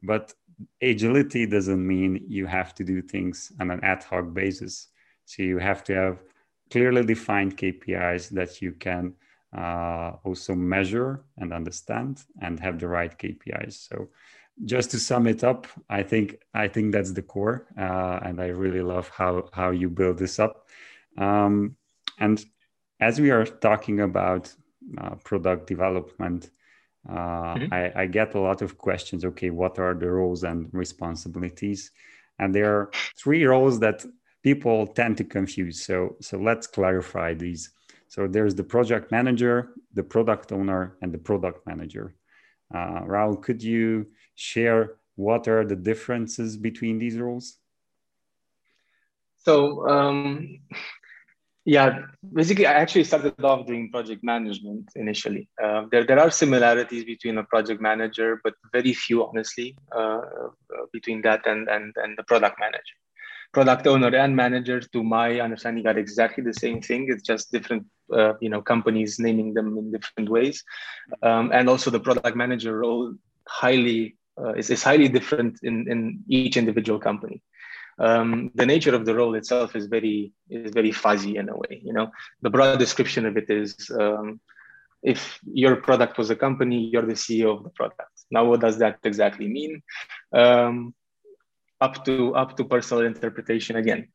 [0.01, 0.33] But
[0.81, 4.87] agility doesn't mean you have to do things on an ad hoc basis.
[5.25, 6.23] So you have to have
[6.71, 9.13] clearly defined KPIs that you can
[9.55, 13.87] uh, also measure and understand and have the right KPIs.
[13.89, 14.09] So
[14.65, 18.47] just to sum it up, I think I think that's the core, uh, and I
[18.47, 20.67] really love how how you build this up.
[21.17, 21.75] Um,
[22.19, 22.43] and
[22.99, 24.53] as we are talking about
[24.97, 26.49] uh, product development,
[27.07, 27.73] uh, mm-hmm.
[27.73, 29.23] I, I, get a lot of questions.
[29.23, 31.91] Okay, what are the roles and responsibilities?
[32.39, 34.05] And there are three roles that
[34.43, 35.85] people tend to confuse.
[35.85, 37.71] So so let's clarify these.
[38.07, 42.15] So there's the project manager, the product owner, and the product manager.
[42.73, 44.07] Uh, Radu, could you
[44.39, 47.57] share what are the differences between these roles?
[49.37, 50.59] So, um,
[51.65, 55.49] yeah, basically, I actually started off doing project management initially.
[55.61, 60.21] Uh, there, there are similarities between a project manager, but very few, honestly, uh,
[60.93, 62.95] between that and, and, and the product manager.
[63.51, 67.07] Product owner and manager, to my understanding, are exactly the same thing.
[67.09, 70.63] It's just different, uh, you know, companies naming them in different ways.
[71.23, 73.15] Um, and also, the product manager role
[73.47, 77.41] highly uh, is, is highly different in, in each individual company.
[77.99, 81.81] Um, the nature of the role itself is very is very fuzzy in a way.
[81.83, 82.11] You know,
[82.41, 84.39] the broad description of it is um,
[85.03, 88.11] if your product was a company, you're the CEO of the product.
[88.31, 89.81] Now, what does that exactly mean?
[90.31, 90.93] Um,
[91.81, 94.07] up to up to personal interpretation again.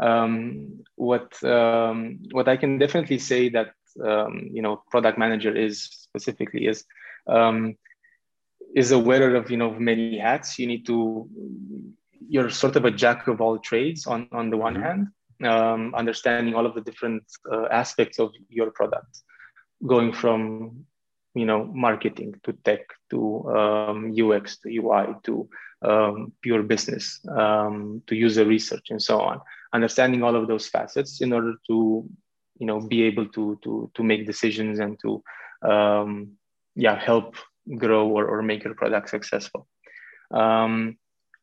[0.00, 5.82] Um, what um, what I can definitely say that um, you know product manager is
[5.82, 6.84] specifically is
[8.76, 11.28] um, a wearer of you know many hats you need to
[12.28, 14.82] you're sort of a jack of all trades on on the one mm-hmm.
[14.82, 15.08] hand
[15.44, 19.22] um, understanding all of the different uh, aspects of your product
[19.86, 20.84] going from
[21.34, 25.48] you know marketing to tech to um, ux to ui to
[25.82, 29.40] um, pure business um, to user research and so on
[29.72, 32.08] understanding all of those facets in order to
[32.58, 35.22] you know be able to to to make decisions and to
[35.68, 36.32] um,
[36.74, 37.36] yeah help
[37.78, 39.66] grow or, or make your product successful.
[40.30, 40.96] Um,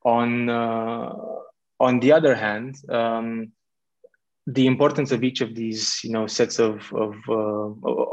[0.04, 1.14] on uh,
[1.80, 3.52] on the other hand, um,
[4.48, 7.34] the importance of each of these you know sets of of uh,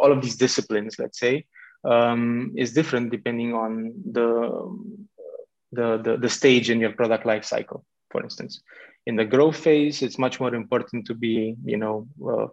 [0.01, 1.45] all of these disciplines, let's say,
[1.85, 4.31] um, is different depending on the,
[5.73, 7.85] the the the stage in your product life cycle.
[8.11, 8.63] For instance,
[9.07, 12.49] in the growth phase, it's much more important to be you know uh,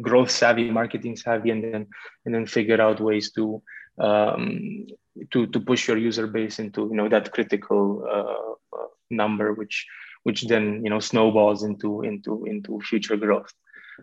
[0.00, 1.86] growth savvy, marketing savvy, and then
[2.24, 3.62] and then figure out ways to
[3.98, 4.86] um,
[5.30, 9.86] to to push your user base into you know that critical uh, uh, number, which
[10.24, 13.52] which then you know snowballs into into into future growth.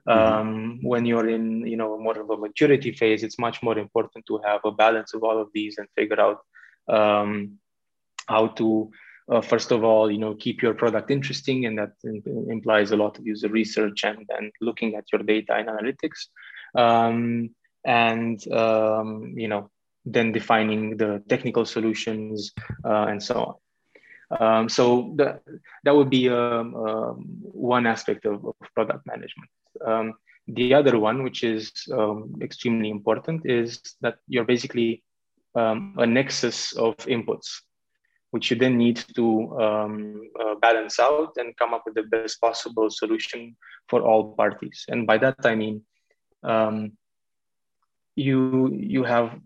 [0.07, 0.19] Mm-hmm.
[0.19, 4.25] Um, when you're in you know more of a maturity phase, it's much more important
[4.27, 6.39] to have a balance of all of these and figure out
[6.87, 7.57] um,
[8.27, 8.91] how to
[9.31, 11.93] uh, first of all, you know, keep your product interesting, and that
[12.49, 16.27] implies a lot of user research and, and looking at your data and analytics,
[16.75, 17.49] um,
[17.85, 19.69] and um, you know,
[20.05, 22.51] then defining the technical solutions
[22.85, 23.55] uh, and so on.
[24.39, 25.41] Um, so that
[25.83, 29.49] that would be um, um, one aspect of, of product management.
[29.85, 30.13] Um,
[30.47, 35.03] the other one, which is um, extremely important, is that you're basically
[35.53, 37.59] a nexus of inputs,
[38.31, 42.89] which you then need to uh, balance out and come up with the best possible
[42.89, 43.57] solution
[43.89, 44.85] for all parties.
[44.87, 45.83] And by that I mean
[48.15, 49.39] you you have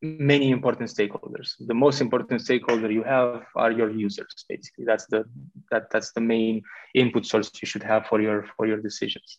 [0.00, 1.54] many important stakeholders.
[1.58, 4.44] The most important stakeholder you have are your users.
[4.48, 5.24] Basically, that's the
[5.70, 6.62] that that's the main
[6.94, 9.38] input source you should have for your for your decisions.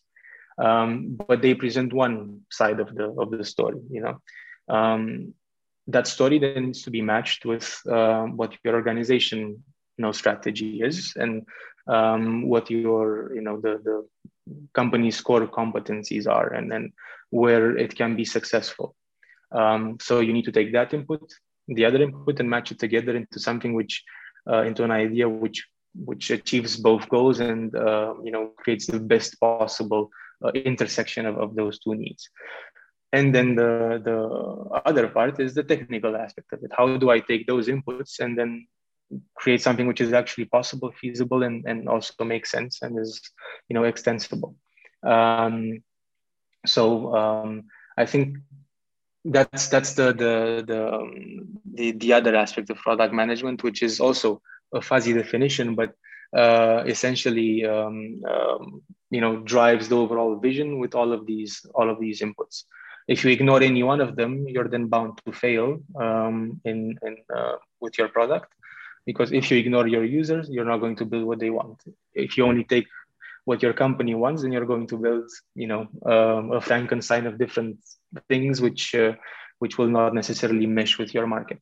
[0.58, 3.80] Um, but they present one side of the of the story.
[3.90, 4.20] You know,
[4.68, 5.34] um,
[5.86, 9.62] that story then needs to be matched with uh, what your organization
[9.96, 11.46] you know strategy is and
[11.86, 14.06] um, what your you know the the
[14.74, 16.92] company's core competencies are, and then
[17.30, 18.94] where it can be successful.
[19.52, 21.32] Um, so you need to take that input,
[21.68, 24.04] the other input, and match it together into something which,
[24.50, 29.00] uh, into an idea which which achieves both goals and uh, you know creates the
[29.00, 30.08] best possible
[30.44, 32.28] uh, intersection of, of those two needs.
[33.12, 36.70] And then the the other part is the technical aspect of it.
[36.76, 38.68] How do i take those inputs and then
[39.34, 43.20] create something which is actually possible feasible and, and also makes sense and is
[43.68, 44.54] you know extensible?
[45.02, 45.82] Um,
[46.66, 47.64] so um,
[47.96, 48.36] i think
[49.24, 54.00] that's that's the the the, um, the the other aspect of product management which is
[54.00, 54.40] also
[54.74, 55.94] a fuzzy definition but
[56.36, 61.90] uh, essentially um, um, you know drives the overall vision with all of these all
[61.90, 62.64] of these inputs.
[63.08, 67.16] If you ignore any one of them you're then bound to fail um, in, in
[67.34, 68.52] uh, with your product
[69.04, 71.82] because if you ignore your users you're not going to build what they want.
[72.14, 72.86] If you only take
[73.44, 77.38] what your company wants then you're going to build you know um, a frankenstein of
[77.38, 77.78] different
[78.28, 79.12] things which uh,
[79.58, 81.60] which will not necessarily mesh with your market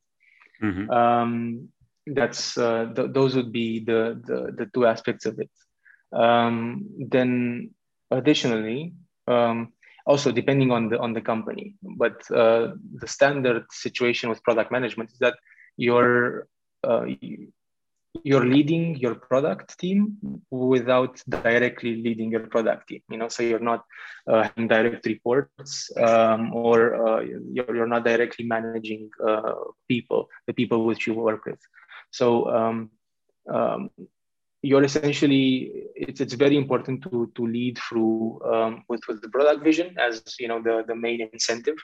[0.61, 0.89] mm-hmm.
[0.89, 1.69] um,
[2.07, 5.49] that's uh, th- those would be the, the, the two aspects of it
[6.13, 7.71] um, then
[8.11, 8.93] additionally
[9.27, 9.73] um,
[10.05, 15.11] also depending on the on the company but uh, the standard situation with product management
[15.11, 15.35] is that
[15.77, 16.47] you're
[16.83, 17.05] uh,
[18.23, 20.17] you're leading your product team
[20.49, 23.85] without directly leading your product team you know so you're not
[24.29, 29.53] uh, having direct reports um, or uh, you're, you're not directly managing uh,
[29.87, 31.59] people the people which you work with.
[32.11, 32.89] So um,
[33.51, 33.89] um,
[34.61, 39.63] you're essentially it's, it's very important to to lead through um, with, with the product
[39.63, 41.77] vision as you know the, the main incentive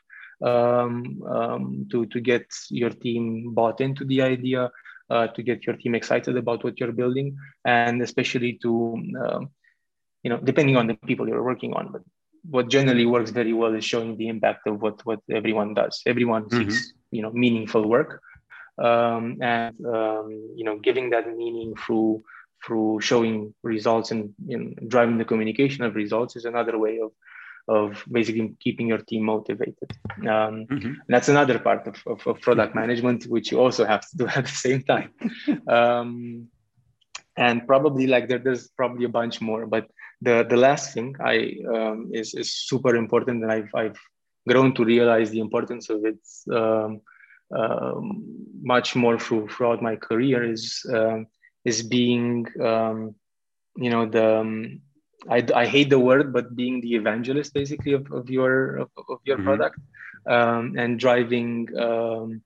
[0.43, 4.69] um, um, to to get your team bought into the idea
[5.09, 8.71] uh, to get your team excited about what you're building and especially to
[9.23, 9.49] um,
[10.23, 12.01] you know depending on the people you're working on but
[12.49, 16.45] what generally works very well is showing the impact of what what everyone does everyone
[16.45, 16.69] mm-hmm.
[16.69, 18.21] seeks you know meaningful work
[18.77, 22.23] um, and um, you know giving that meaning through
[22.65, 27.11] through showing results and you know, driving the communication of results is another way of
[27.67, 29.91] of basically keeping your team motivated.
[30.19, 30.93] Um, mm-hmm.
[31.07, 34.45] That's another part of, of, of, product management, which you also have to do at
[34.45, 35.11] the same time.
[35.67, 36.47] um,
[37.37, 39.89] and probably like there, there's probably a bunch more, but
[40.21, 43.99] the, the last thing I um, is, is super important and I've, I've
[44.47, 46.19] grown to realize the importance of it
[46.55, 47.01] um,
[47.55, 48.23] um,
[48.61, 51.27] much more through, throughout my career is, um,
[51.65, 54.79] is being, you know, the,
[55.29, 59.19] I, I hate the word, but being the evangelist basically of, of your of, of
[59.23, 59.45] your mm-hmm.
[59.45, 59.79] product
[60.27, 62.41] um, and driving um,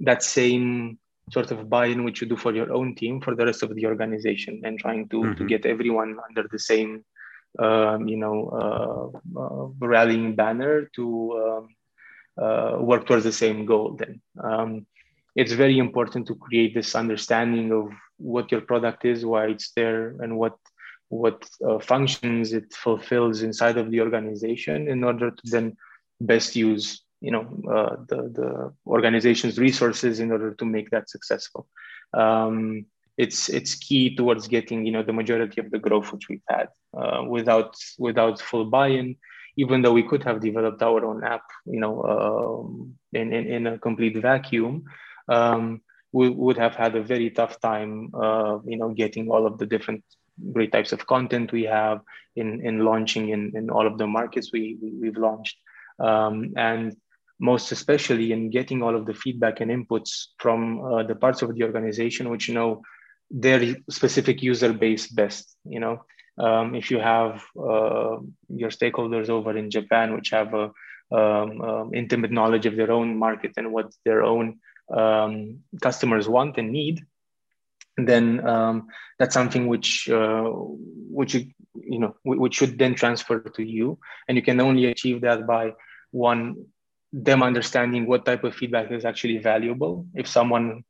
[0.00, 0.98] that same
[1.32, 3.86] sort of buy-in which you do for your own team for the rest of the
[3.86, 5.34] organization and trying to, mm-hmm.
[5.34, 7.04] to get everyone under the same
[7.58, 8.48] um, you know
[9.36, 11.06] uh, uh, rallying banner to
[11.42, 14.86] um, uh, work towards the same goal then um,
[15.36, 20.16] it's very important to create this understanding of what your product is why it's there
[20.20, 20.56] and what
[21.10, 25.76] what uh, functions it fulfills inside of the organization in order to then
[26.20, 31.68] best use you know uh, the the organization's resources in order to make that successful.
[32.14, 32.86] Um,
[33.18, 36.68] it's it's key towards getting you know the majority of the growth which we've had
[36.96, 39.16] uh, without without full buy-in
[39.56, 43.66] even though we could have developed our own app you know um, in, in, in
[43.66, 44.84] a complete vacuum
[45.28, 45.82] um,
[46.12, 49.66] we would have had a very tough time uh, you know getting all of the
[49.66, 50.02] different
[50.52, 52.00] great types of content we have
[52.36, 55.56] in, in launching in, in all of the markets we, we, have launched.
[55.98, 56.96] Um, and
[57.38, 61.54] most especially in getting all of the feedback and inputs from uh, the parts of
[61.54, 62.82] the organization which know
[63.30, 65.56] their specific user base best.
[65.64, 66.04] You know,
[66.38, 68.16] um, if you have uh,
[68.48, 70.70] your stakeholders over in Japan, which have a
[71.12, 74.60] um, um intimate knowledge of their own market and what their own
[74.96, 77.04] um, customers want and need,
[77.96, 78.88] then um,
[79.18, 83.98] that's something which uh, which you, you know which should then transfer to you.
[84.28, 85.74] And you can only achieve that by
[86.10, 86.66] one
[87.12, 90.06] them understanding what type of feedback is actually valuable.
[90.14, 90.84] If someone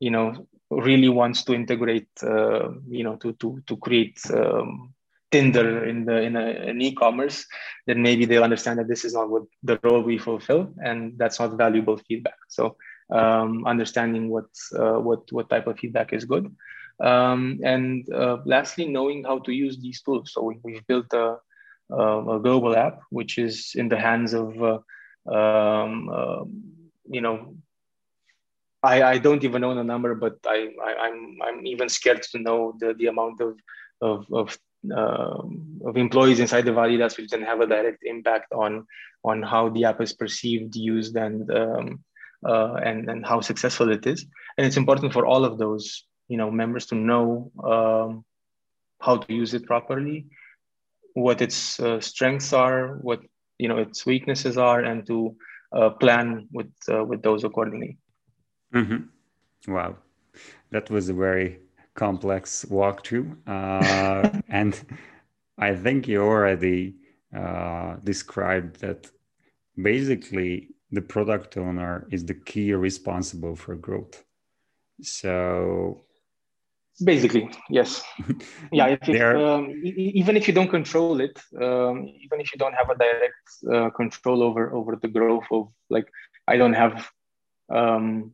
[0.00, 4.94] you know really wants to integrate uh, you know to to to create um,
[5.30, 7.44] tinder in the in, a, in e-commerce
[7.86, 11.40] then maybe they'll understand that this is not what the role we fulfill and that's
[11.40, 12.38] not valuable feedback.
[12.48, 12.76] So
[13.10, 14.46] um, understanding what
[14.78, 16.54] uh, what what type of feedback is good,
[17.00, 20.32] um, and uh, lastly, knowing how to use these tools.
[20.32, 21.36] So we, have built a,
[21.90, 24.78] a, global app which is in the hands of uh,
[25.30, 26.44] um, uh,
[27.08, 27.56] you know.
[28.82, 32.38] I, I don't even know the number, but I, am I'm, I'm even scared to
[32.38, 33.56] know the, the amount of
[34.02, 34.58] of, of
[34.94, 35.42] uh,
[35.86, 38.86] of employees inside the Adidas, which then have a direct impact on
[39.24, 42.04] on how the app is perceived, used, and um,
[42.44, 44.26] uh, and and how successful it is.
[44.56, 48.24] And it's important for all of those you know members to know um,
[49.00, 50.26] how to use it properly,
[51.14, 53.20] what its uh, strengths are, what
[53.58, 55.36] you know its weaknesses are, and to
[55.72, 57.98] uh, plan with uh, with those accordingly.
[58.74, 59.72] Mm-hmm.
[59.72, 59.96] Wow,
[60.70, 61.60] that was a very
[61.94, 64.80] complex walkthrough, uh, and
[65.58, 66.96] I think you already
[67.34, 69.10] uh, described that
[69.80, 74.24] basically the product owner is the key responsible for growth.
[75.02, 76.04] So
[77.02, 78.04] basically yes
[78.72, 82.74] yeah if, if um, even if you don't control it um, even if you don't
[82.74, 86.06] have a direct uh, control over over the growth of like
[86.46, 87.10] i don't have
[87.70, 88.32] um,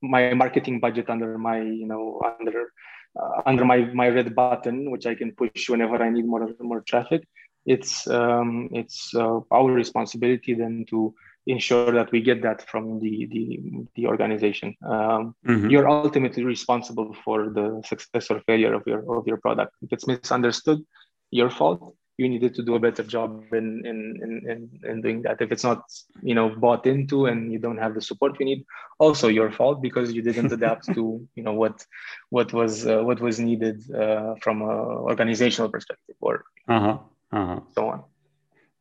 [0.00, 2.72] my marketing budget under my you know under
[3.20, 6.80] uh, under my my red button which i can push whenever i need more more
[6.80, 7.28] traffic
[7.66, 11.12] it's um, it's uh, our responsibility then to
[11.46, 14.74] ensure that we get that from the the, the organization.
[14.84, 15.70] Um, mm-hmm.
[15.70, 19.72] You're ultimately responsible for the success or failure of your of your product.
[19.82, 20.84] If it's misunderstood,
[21.30, 21.94] your fault.
[22.18, 25.42] You needed to do a better job in in, in, in doing that.
[25.42, 25.82] If it's not
[26.22, 28.64] you know bought into and you don't have the support you need,
[28.98, 31.84] also your fault because you didn't adapt to you know what
[32.30, 34.74] what was uh, what was needed uh, from a
[35.12, 36.98] organizational perspective or uh-huh.
[37.32, 37.60] Uh-huh.
[37.74, 38.00] so on.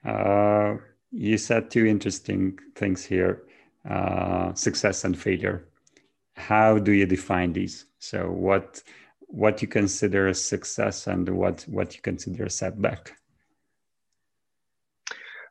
[0.10, 0.78] Uh
[1.16, 3.44] you said two interesting things here
[3.90, 5.68] uh, success and failure.
[6.36, 7.86] How do you define these?
[8.00, 8.82] So what
[9.28, 13.14] what you consider a success and what what you consider a setback?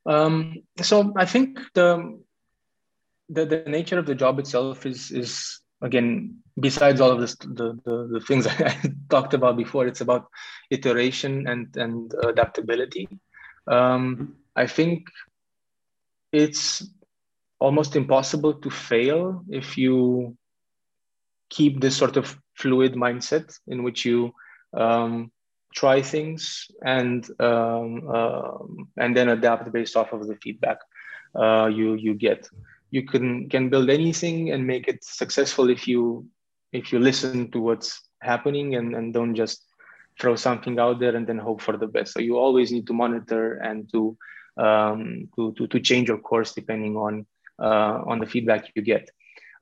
[0.07, 2.21] Um, so i think the,
[3.31, 7.81] the the nature of the job itself is is again besides all of this the,
[7.87, 8.77] the, the things i
[9.09, 10.27] talked about before it's about
[10.71, 13.09] iteration and and adaptability.
[13.67, 15.09] Um, i think
[16.35, 16.87] it's
[17.61, 20.37] almost impossible to fail if you
[21.49, 24.35] keep this sort of fluid mindset in which you
[24.77, 25.31] um,
[25.75, 28.59] try things and um, uh,
[28.97, 30.79] and then adapt based off of the feedback
[31.39, 32.49] uh, you you get.
[32.91, 36.27] You can can build anything and make it successful if you
[36.73, 39.65] if you listen to what's happening and, and don't just
[40.21, 42.13] throw something out there and then hope for the best.
[42.13, 44.17] So you always need to monitor and to
[44.57, 47.27] um, to, to, to change your course depending on,
[47.59, 49.11] uh, on the feedback you get.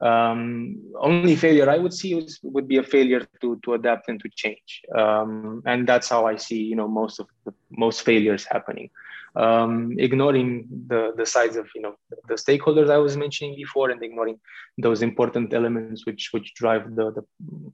[0.00, 4.28] Um, only failure I would see would be a failure to, to adapt and to
[4.34, 4.82] change.
[4.92, 8.90] Um, and that's how I see, you know, most of the most failures happening.
[9.36, 11.94] Um, ignoring the, the sides of, you know,
[12.28, 14.40] the stakeholders I was mentioning before and ignoring
[14.76, 17.24] those important elements which, which drive the, the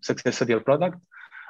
[0.02, 0.98] success of your product.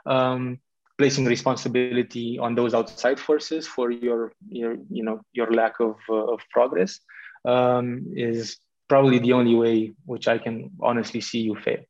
[0.07, 0.61] Um,
[0.99, 6.35] placing responsibility on those outside forces for your your you know your lack of uh,
[6.35, 7.01] of progress
[7.45, 11.83] um, is probably the only way which I can honestly see you fail.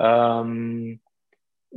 [0.00, 1.00] Um,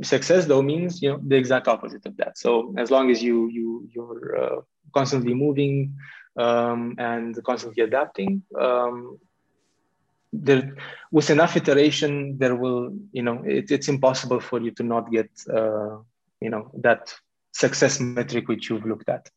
[0.03, 2.37] success though means you know the exact opposite of that.
[2.37, 4.61] So as long as you you you're uh,
[4.93, 5.95] constantly moving
[6.37, 9.17] um, and constantly adapting, um,
[10.31, 10.75] there
[11.11, 15.29] with enough iteration there will you know it, it's impossible for you to not get
[15.51, 15.97] uh,
[16.41, 17.13] you know that
[17.53, 19.29] success metric which you've looked at.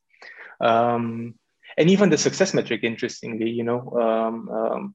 [0.61, 1.35] Um,
[1.79, 4.95] and even the success metric interestingly you know um, um,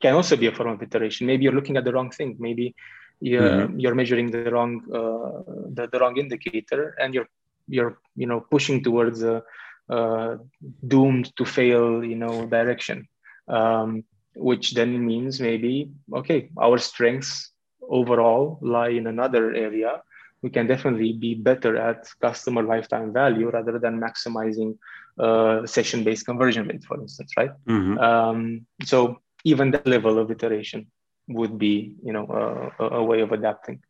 [0.00, 1.26] can also be a form of iteration.
[1.26, 2.36] Maybe you're looking at the wrong thing.
[2.38, 2.74] Maybe
[3.20, 3.80] you're, mm-hmm.
[3.80, 7.28] you're measuring the wrong uh, the, the wrong indicator and you're
[7.68, 9.42] you're you know pushing towards a,
[9.88, 10.38] a
[10.86, 13.08] doomed to fail you know direction.
[13.48, 14.04] Um,
[14.36, 17.52] which then means maybe okay our strengths
[17.88, 20.02] overall lie in another area
[20.42, 24.76] we can definitely be better at customer lifetime value rather than maximizing
[25.18, 27.50] uh, session-based conversion rate, for instance, right?
[27.68, 27.98] Mm-hmm.
[27.98, 30.86] Um, so even that level of iteration
[31.28, 33.82] would be, you know, a, a way of adapting.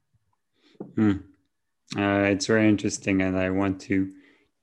[0.95, 1.23] Mm.
[1.97, 4.11] Uh, it's very interesting, and I want to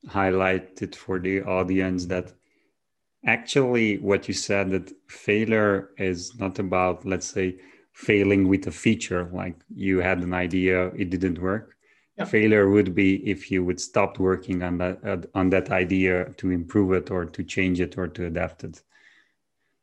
[0.10, 2.34] highlight it for the audience that
[3.26, 7.58] actually what you said that failure is not about, let's say,
[7.94, 11.76] failing with a feature like you had an idea it didn't work
[12.18, 12.26] yeah.
[12.26, 16.52] failure would be if you would stop working on that uh, on that idea to
[16.52, 18.82] improve it or to change it or to adapt it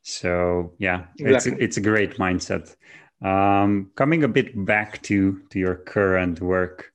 [0.02, 1.52] so yeah exactly.
[1.52, 2.74] it's it's a great mindset
[3.22, 6.92] um, coming a bit back to to your current work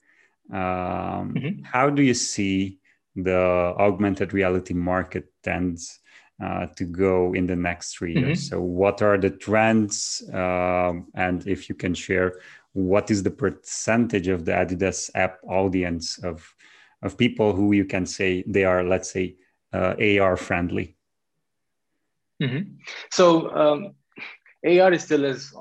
[0.52, 1.64] um, mm-hmm.
[1.64, 2.78] how do you see
[3.16, 6.00] the augmented reality market tends
[6.44, 8.40] uh, to go in the next three years.
[8.40, 8.56] Mm-hmm.
[8.56, 10.24] So, what are the trends?
[10.34, 12.40] Um, and if you can share,
[12.74, 16.54] what is the percentage of the Adidas app audience of
[17.02, 19.36] of people who you can say they are, let's say,
[19.74, 20.98] uh, AR friendly?
[22.42, 22.74] Mm-hmm.
[23.12, 23.96] So, um,
[24.66, 25.54] AR is still is,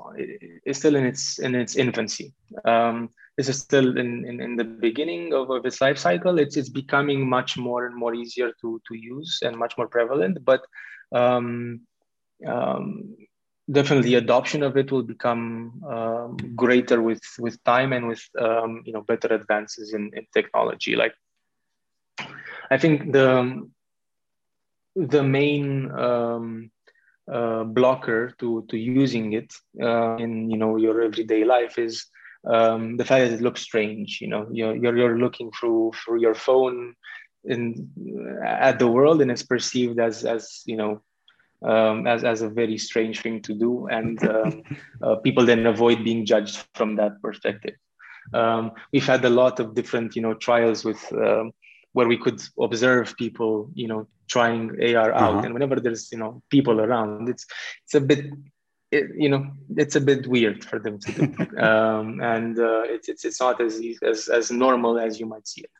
[0.65, 2.33] is still in its in its infancy.
[2.65, 6.39] Um, this is still in, in, in the beginning of, of, its life cycle.
[6.39, 10.43] It's it's becoming much more and more easier to to use and much more prevalent.
[10.43, 10.61] But
[11.11, 11.81] um,
[12.47, 13.15] um,
[13.69, 18.93] definitely, adoption of it will become um, greater with with time and with um, you
[18.93, 20.95] know better advances in, in technology.
[20.95, 21.13] Like
[22.71, 23.69] I think the
[24.95, 26.71] the main um,
[27.31, 32.05] uh, blocker to to using it uh, in you know your everyday life is
[32.47, 34.19] um, the fact that it looks strange.
[34.21, 36.95] You know, you're you're, you're looking through through your phone
[37.43, 37.89] in
[38.45, 41.01] at the world, and it's perceived as as you know
[41.65, 43.87] um, as, as a very strange thing to do.
[43.87, 44.63] And um,
[45.03, 47.75] uh, people then avoid being judged from that perspective.
[48.33, 51.51] Um, we've had a lot of different, you know, trials with um,
[51.95, 55.35] where we could observe people, you know, trying AR out.
[55.35, 55.45] Uh-huh.
[55.45, 57.45] And whenever there's, you know, people around, it's
[57.85, 58.25] it's a bit
[58.91, 59.41] it, you know
[59.75, 61.23] it's a bit weird for them to do
[61.69, 65.61] um, and uh, it's, it's it's not as, as as normal as you might see
[65.61, 65.73] it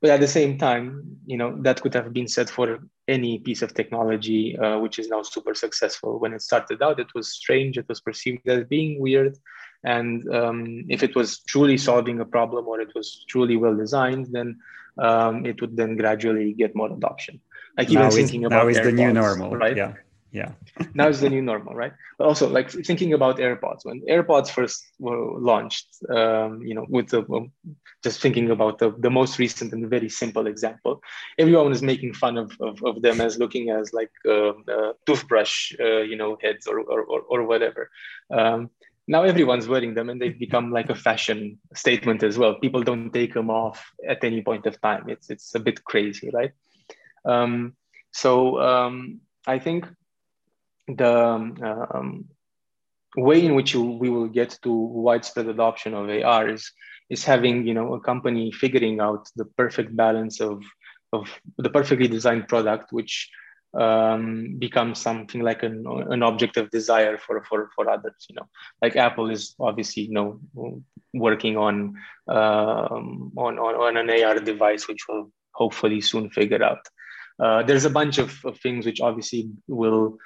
[0.00, 0.84] but at the same time
[1.26, 2.78] you know that could have been said for
[3.08, 7.12] any piece of technology uh, which is now super successful when it started out it
[7.16, 9.34] was strange it was perceived as being weird
[9.84, 14.26] and um, if it was truly solving a problem or it was truly well designed
[14.30, 14.58] then
[14.98, 17.40] um, it would then gradually get more adoption.
[17.78, 19.76] Like even now thinking about now is the new normal right?
[19.76, 19.94] yeah
[20.32, 20.52] yeah.
[20.94, 21.92] Now is the new normal right?
[22.18, 27.08] But also like thinking about airpods when airpods first were launched um, you know with
[27.08, 27.50] the um,
[28.02, 31.02] just thinking about the, the most recent and very simple example
[31.38, 35.74] everyone was making fun of, of, of them as looking as like uh, uh, toothbrush
[35.80, 37.90] uh, you know heads or, or, or, or whatever.
[38.30, 38.70] Um,
[39.10, 42.54] now everyone's wearing them and they've become like a fashion statement as well.
[42.54, 45.04] People don't take them off at any point of time.
[45.08, 46.52] It's it's a bit crazy right?
[47.24, 47.74] Um,
[48.12, 49.86] so um, i think
[50.88, 51.14] the
[51.94, 52.24] um,
[53.16, 56.72] way in which you, we will get to widespread adoption of AR is,
[57.08, 60.62] is having you know a company figuring out the perfect balance of
[61.12, 63.30] of the perfectly designed product, which
[63.74, 68.26] um, becomes something like an, an object of desire for, for, for others.
[68.28, 68.48] You know,
[68.82, 70.40] like Apple is obviously you know
[71.14, 71.96] working on
[72.28, 76.86] um, on, on on an AR device, which will hopefully soon figure out.
[77.38, 80.18] Uh, there's a bunch of, of things which obviously will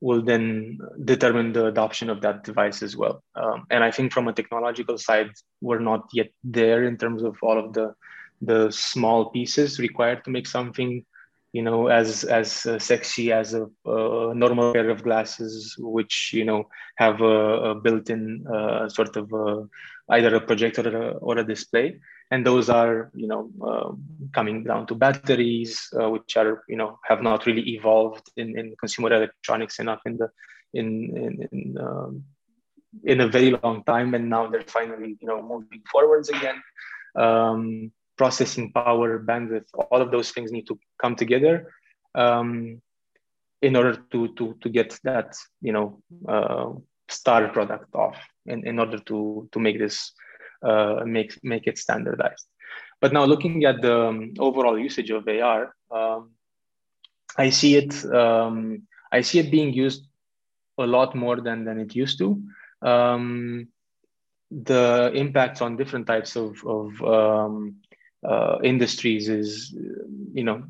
[0.00, 3.22] will then determine the adoption of that device as well.
[3.34, 5.30] Um, and I think from a technological side,
[5.62, 7.94] we're not yet there in terms of all of the
[8.42, 11.04] the small pieces required to make something,
[11.52, 16.68] you know, as as uh, sexy as a, normal pair of glasses, which you know
[16.96, 19.62] have a, a built-in uh, sort of uh,
[20.10, 21.98] either a projector or a, or a display.
[22.30, 23.92] And those are you know uh,
[24.32, 28.74] coming down to batteries uh, which are you know have not really evolved in, in
[28.78, 30.28] consumer electronics enough in the
[30.74, 30.86] in
[31.16, 32.24] in in, um,
[33.04, 34.14] in a very long time.
[34.14, 36.60] And now they're finally you know moving forwards again.
[37.14, 41.72] Um, processing power bandwidth all of those things need to come together
[42.14, 42.80] um,
[43.62, 46.72] in order to to to get that you know uh,
[47.08, 50.12] star product off in, in order to to make this
[50.62, 52.46] uh, make make it standardized.
[53.00, 56.30] But now looking at the um, overall usage of AR, um,
[57.36, 60.06] I see it um, I see it being used
[60.78, 62.42] a lot more than than it used to.
[62.82, 63.68] Um,
[64.50, 67.76] the impacts on different types of of um,
[68.28, 69.74] uh, industries is
[70.32, 70.64] you know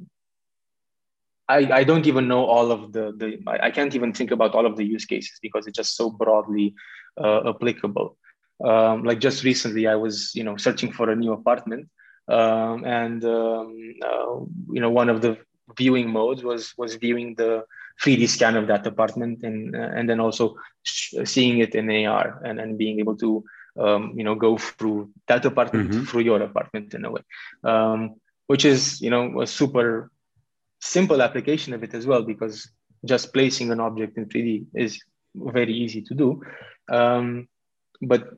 [1.48, 4.66] I, I don't even know all of the, the I can't even think about all
[4.66, 6.74] of the use cases because it's just so broadly
[7.22, 8.16] uh, applicable.
[8.64, 11.90] Um, like just recently i was you know searching for a new apartment
[12.28, 14.36] um, and um, uh,
[14.72, 15.36] you know one of the
[15.76, 17.64] viewing modes was was viewing the
[18.02, 20.56] 3d scan of that apartment and and then also
[21.24, 23.44] seeing it in ar and, and being able to
[23.78, 26.04] um, you know go through that apartment mm-hmm.
[26.04, 27.22] through your apartment in a way.
[27.64, 28.16] Um,
[28.46, 30.10] which is you know a super
[30.80, 32.70] simple application of it as well because
[33.04, 35.00] just placing an object in 3d is
[35.34, 36.42] very easy to do.
[36.88, 37.48] Um,
[38.02, 38.28] but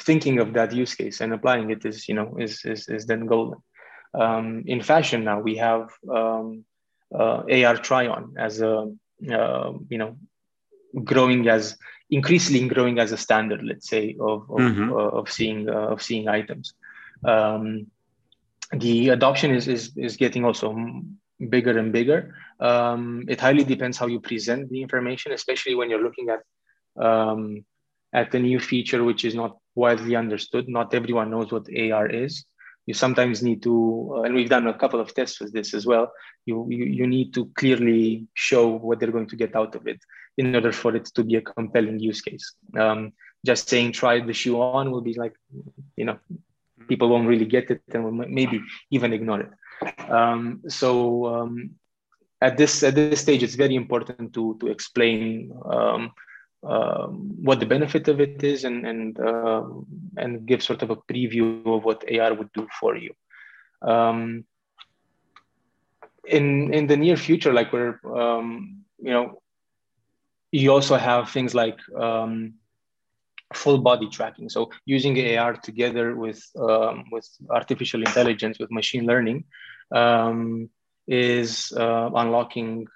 [0.00, 3.26] thinking of that use case and applying it is you know is is, is then
[3.26, 3.58] golden.
[4.14, 6.64] Um, in fashion now we have um,
[7.14, 8.90] uh, ar try on as a
[9.30, 10.16] uh, you know
[11.04, 11.76] growing as
[12.10, 14.92] increasingly growing as a standard let's say of of, mm-hmm.
[14.92, 16.74] uh, of seeing uh, of seeing items
[17.24, 17.86] um,
[18.72, 20.76] the adoption is, is is getting also
[21.48, 26.02] bigger and bigger um, it highly depends how you present the information especially when you're
[26.02, 26.40] looking at
[27.02, 27.64] um,
[28.12, 30.68] at a new feature which is not widely understood.
[30.68, 32.44] Not everyone knows what AR is.
[32.88, 33.74] You sometimes need to,
[34.14, 36.10] uh, and we've done a couple of tests with this as well.
[36.46, 40.00] You, you you need to clearly show what they're going to get out of it
[40.38, 42.54] in order for it to be a compelling use case.
[42.84, 43.12] Um,
[43.44, 45.34] just saying try the shoe on will be like,
[45.96, 46.18] you know,
[46.88, 48.58] people won't really get it and will maybe
[48.90, 49.52] even ignore it.
[50.10, 51.52] Um, so um,
[52.40, 55.52] at this at this stage, it's very important to to explain
[56.62, 59.64] um, um, what the benefit of it is and and uh,
[60.16, 63.14] and give sort of a preview of what AR would do for you.
[63.82, 64.44] Um,
[66.26, 69.40] in in the near future, like we're um, you know,
[70.50, 72.54] you also have things like um,
[73.54, 74.48] full body tracking.
[74.48, 79.44] So using AR together with um, with artificial intelligence with machine learning
[79.92, 80.70] um,
[81.06, 82.88] is uh, unlocking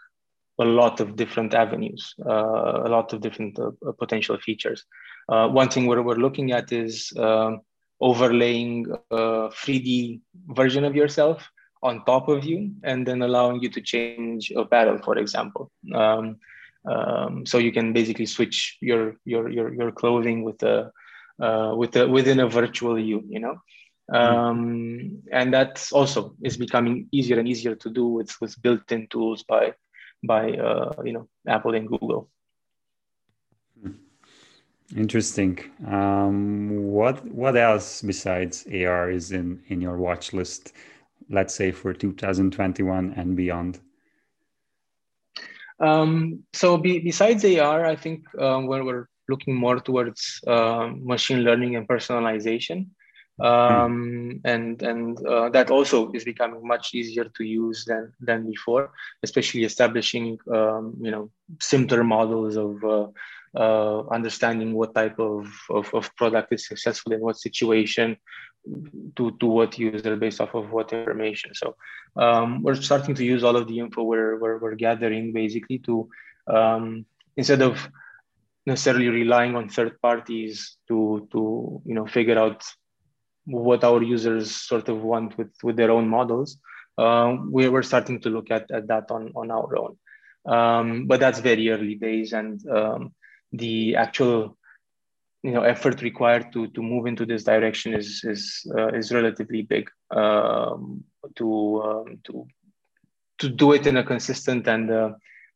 [0.63, 4.85] a lot of different avenues, uh, a lot of different uh, uh potential features.
[5.29, 7.61] One thing we're, we're looking at is um,
[8.01, 11.49] overlaying a 3D version of yourself
[11.83, 15.71] on top of you and then allowing you to change a battle, for example.
[15.95, 16.37] Um,
[16.85, 20.91] um, so you can basically switch your your your, your clothing with a
[21.41, 23.57] uh, with a within a virtual you, you know.
[24.13, 29.45] Um, and that also is becoming easier and easier to do with with built-in tools
[29.45, 29.75] by
[30.23, 32.29] by uh, you know Apple and Google.
[34.97, 35.59] Interesting.
[35.87, 40.73] Um, what what else besides AR is in in your watch list?
[41.31, 43.81] Let's say for 2021 and beyond.
[45.81, 51.41] Um, so be, besides AR, I think um, where we're looking more towards uh, machine
[51.43, 52.89] learning and personalization
[53.43, 58.93] um, and and uh, that also is becoming much easier to use than than before,
[59.22, 61.28] especially establishing um, you know
[61.61, 63.09] simpler models of uh,
[63.57, 68.16] uh, understanding what type of, of, of product is successful in what situation
[69.16, 71.53] to to what user based off of what information.
[71.55, 71.74] So
[72.14, 76.09] um, we're starting to use all of the info we're we're, we're gathering basically to
[76.47, 77.05] um,
[77.36, 77.90] instead of
[78.66, 82.62] necessarily relying on third parties to to you know figure out
[83.45, 86.59] what our users sort of want with, with their own models,
[86.99, 89.97] uh, we were starting to look at, at that on, on our own.
[90.45, 93.14] Um, but that's very early days and um,
[93.53, 94.57] the actual
[95.43, 99.62] you know effort required to to move into this direction is is uh, is relatively
[99.62, 101.05] big um,
[101.36, 102.47] to um, to
[103.38, 105.11] to do it in a consistent and uh,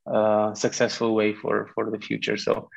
[0.06, 2.36] uh, successful way for for the future.
[2.36, 2.68] So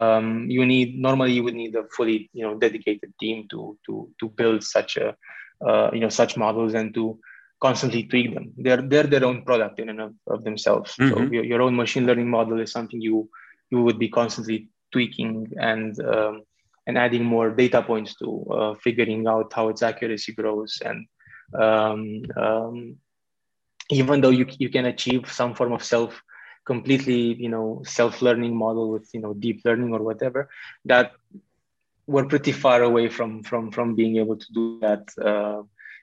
[0.00, 4.10] um, you need normally you would need a fully you know dedicated team to to
[4.20, 5.16] to build such a
[5.66, 7.18] uh, you know such models and to
[7.60, 8.52] constantly tweak them.
[8.56, 10.94] They're they're their own product in and of, of themselves.
[10.96, 11.14] Mm-hmm.
[11.14, 13.28] so your, your own machine learning model is something you
[13.70, 16.42] you would be constantly tweaking and um,
[16.88, 20.80] and adding more data points to uh, figuring out how its accuracy grows.
[20.82, 21.06] And
[21.54, 22.96] um, um,
[23.90, 26.20] even though you, you can achieve some form of self
[26.72, 27.66] completely you know
[27.98, 30.40] self-learning model with you know deep learning or whatever
[30.84, 31.12] that
[32.06, 35.60] we're pretty far away from from from being able to do that uh,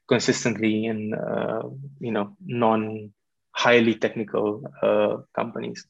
[0.07, 1.63] consistently in uh,
[1.99, 3.11] you know non
[3.51, 4.47] highly technical
[4.83, 5.87] uh, companies.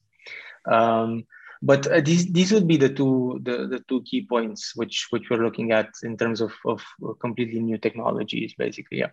[0.76, 1.24] Um,
[1.62, 5.30] but uh, these these would be the two the, the two key points which which
[5.30, 6.80] we're looking at in terms of of
[7.20, 9.12] completely new technologies basically yeah.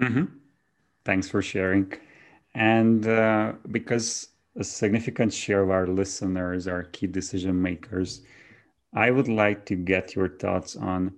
[0.00, 0.24] Mm-hmm.
[1.04, 1.92] thanks for sharing.
[2.54, 4.28] And uh, because
[4.58, 8.22] a significant share of our listeners are key decision makers.
[8.94, 11.12] I would like to get your thoughts on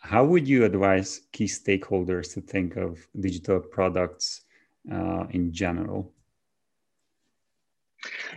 [0.00, 4.42] how would you advise key stakeholders to think of digital products
[4.90, 6.12] uh, in general?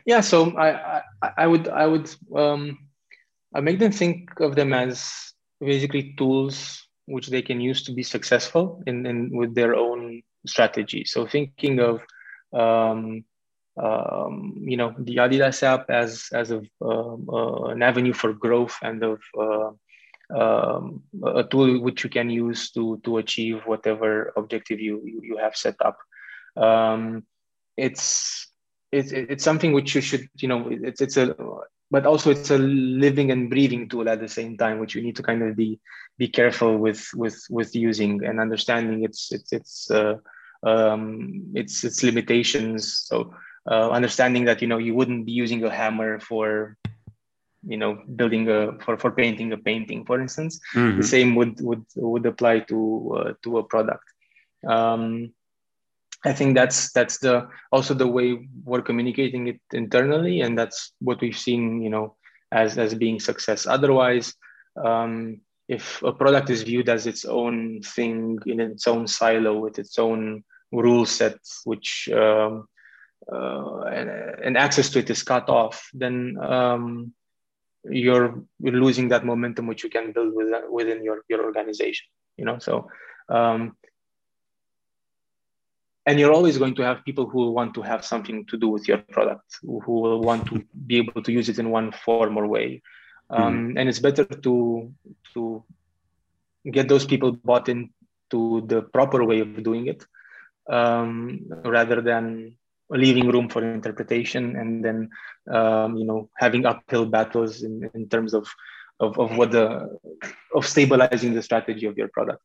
[0.05, 2.77] Yeah, so I, I, I would I would um,
[3.55, 8.03] I make them think of them as basically tools which they can use to be
[8.03, 11.05] successful in, in with their own strategy.
[11.05, 12.01] So thinking of
[12.53, 13.23] um,
[13.81, 18.77] um, you know the Adidas app as as a, um, uh, an avenue for growth
[18.81, 19.71] and of uh,
[20.35, 25.37] um, a tool which you can use to to achieve whatever objective you you, you
[25.37, 25.97] have set up.
[26.55, 27.25] Um,
[27.77, 28.47] it's
[28.91, 31.35] it's it's something which you should you know it's it's a
[31.89, 35.15] but also it's a living and breathing tool at the same time which you need
[35.15, 35.79] to kind of be
[36.17, 40.15] be careful with with with using and understanding its its its uh,
[40.63, 43.33] um, its its limitations so
[43.69, 46.77] uh, understanding that you know you wouldn't be using a hammer for
[47.65, 50.59] you know building a for, for painting a painting for instance.
[50.73, 50.97] Mm-hmm.
[50.97, 54.05] the same would would would apply to uh, to a product.
[54.67, 55.33] Um,
[56.25, 61.19] i think that's that's the also the way we're communicating it internally and that's what
[61.19, 62.15] we've seen you know
[62.51, 63.65] as as being success.
[63.67, 64.33] Otherwise
[64.81, 69.79] um, if a product is viewed as its own thing in its own silo with
[69.79, 72.67] its own rule set, which um,
[73.31, 77.13] and, and, access to it is cut off, then um,
[77.85, 82.07] you're, you're losing that momentum which you can build within, within your, your organization.
[82.37, 82.89] You know, so
[83.29, 83.75] um,
[86.05, 88.87] and you're always going to have people who want to have something to do with
[88.87, 92.37] your product, who, who will want to be able to use it in one form
[92.37, 92.81] or way.
[93.29, 93.77] Um, mm-hmm.
[93.77, 94.93] And it's better to
[95.33, 95.63] to
[96.69, 100.05] get those people bought into the proper way of doing it,
[100.69, 102.57] um, rather than
[102.89, 105.09] leaving room for interpretation and then
[105.51, 108.47] um, you know having uphill battles in, in terms of,
[108.99, 109.97] of of what the
[110.55, 112.41] of stabilizing the strategy of your product.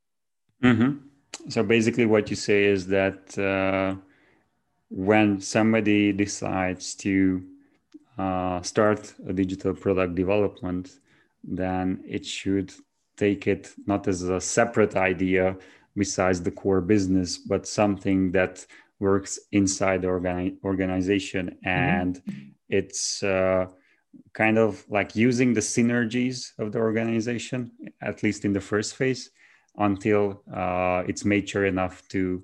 [0.62, 0.98] Mm-hmm.
[1.48, 3.94] So basically, what you say is that uh,
[4.90, 7.42] when somebody decides to
[8.18, 10.98] uh, start a digital product development,
[11.44, 12.72] then it should
[13.16, 15.56] take it not as a separate idea
[15.96, 18.64] besides the core business, but something that
[19.00, 21.68] works inside the organi- organization mm-hmm.
[21.68, 22.48] and mm-hmm.
[22.68, 23.66] it's uh,
[24.34, 27.70] kind of like using the synergies of the organization
[28.02, 29.30] at least in the first phase
[29.78, 32.42] until uh, it's mature enough to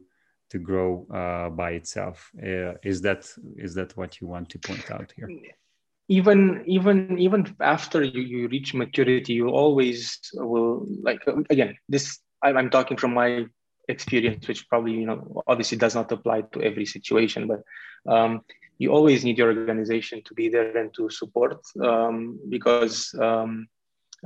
[0.50, 2.30] to grow uh, by itself.
[2.38, 5.28] Uh, is that is that what you want to point out here?
[6.08, 11.76] Even even even after you, you reach maturity, you always will like again.
[11.88, 13.46] This I'm talking from my
[13.88, 17.62] experience, which probably you know obviously does not apply to every situation, but
[18.12, 18.42] um,
[18.78, 23.68] you always need your organization to be there and to support um, because um,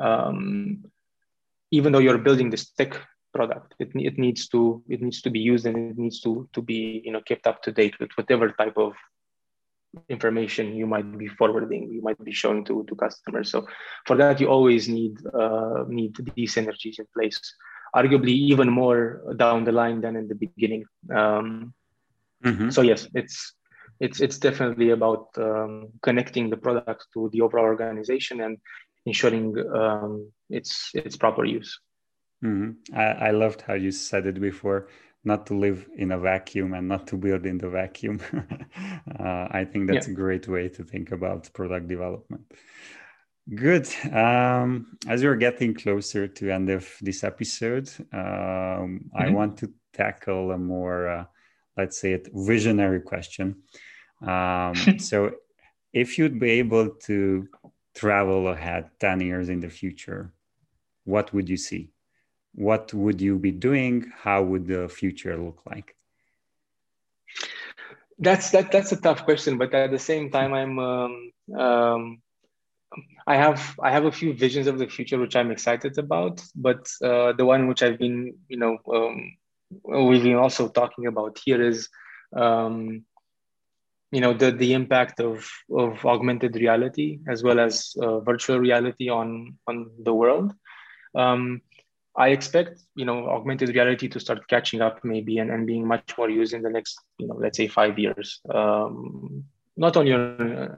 [0.00, 0.84] um
[1.70, 2.96] even though you're building this tech
[3.34, 6.62] product it, it needs to it needs to be used and it needs to to
[6.62, 8.94] be you know kept up to date with whatever type of
[10.08, 13.50] information you might be forwarding you might be showing to to customers.
[13.50, 13.66] So
[14.06, 17.40] for that you always need uh, need these synergies in place
[17.94, 20.84] arguably even more down the line than in the beginning
[21.14, 21.72] um,
[22.44, 22.70] mm-hmm.
[22.70, 23.54] so yes it's
[24.00, 28.58] it's it's definitely about um, connecting the product to the overall organization and
[29.06, 31.80] ensuring um, its its proper use.
[32.44, 32.96] Mm-hmm.
[32.96, 34.88] I, I loved how you said it before
[35.24, 38.20] not to live in a vacuum and not to build in the vacuum.
[39.18, 40.12] uh, I think that's yeah.
[40.12, 42.52] a great way to think about product development.
[43.54, 43.88] Good.
[44.12, 49.16] Um, as we're getting closer to end of this episode, um, mm-hmm.
[49.16, 51.24] I want to tackle a more, uh,
[51.76, 53.62] let's say, it visionary question.
[54.20, 55.32] Um, so,
[55.94, 57.48] if you'd be able to
[57.94, 60.34] travel ahead 10 years in the future,
[61.04, 61.90] what would you see?
[62.54, 64.12] What would you be doing?
[64.14, 65.96] How would the future look like?
[68.18, 68.72] That's that.
[68.72, 71.32] That's a tough question, but at the same time, I'm.
[73.26, 76.88] I have I have a few visions of the future which I'm excited about, but
[77.02, 79.36] uh, the one which I've been, you know, um,
[80.08, 81.88] we've been also talking about here is
[82.34, 83.04] um,
[84.10, 89.08] you know the the impact of of augmented reality as well as uh, virtual reality
[89.08, 90.54] on on the world.
[91.14, 91.62] Um,
[92.16, 96.18] i expect you know augmented reality to start catching up maybe and, and being much
[96.18, 98.40] more used in the next you know let's say five years.
[98.52, 99.44] Um,
[99.78, 100.12] not only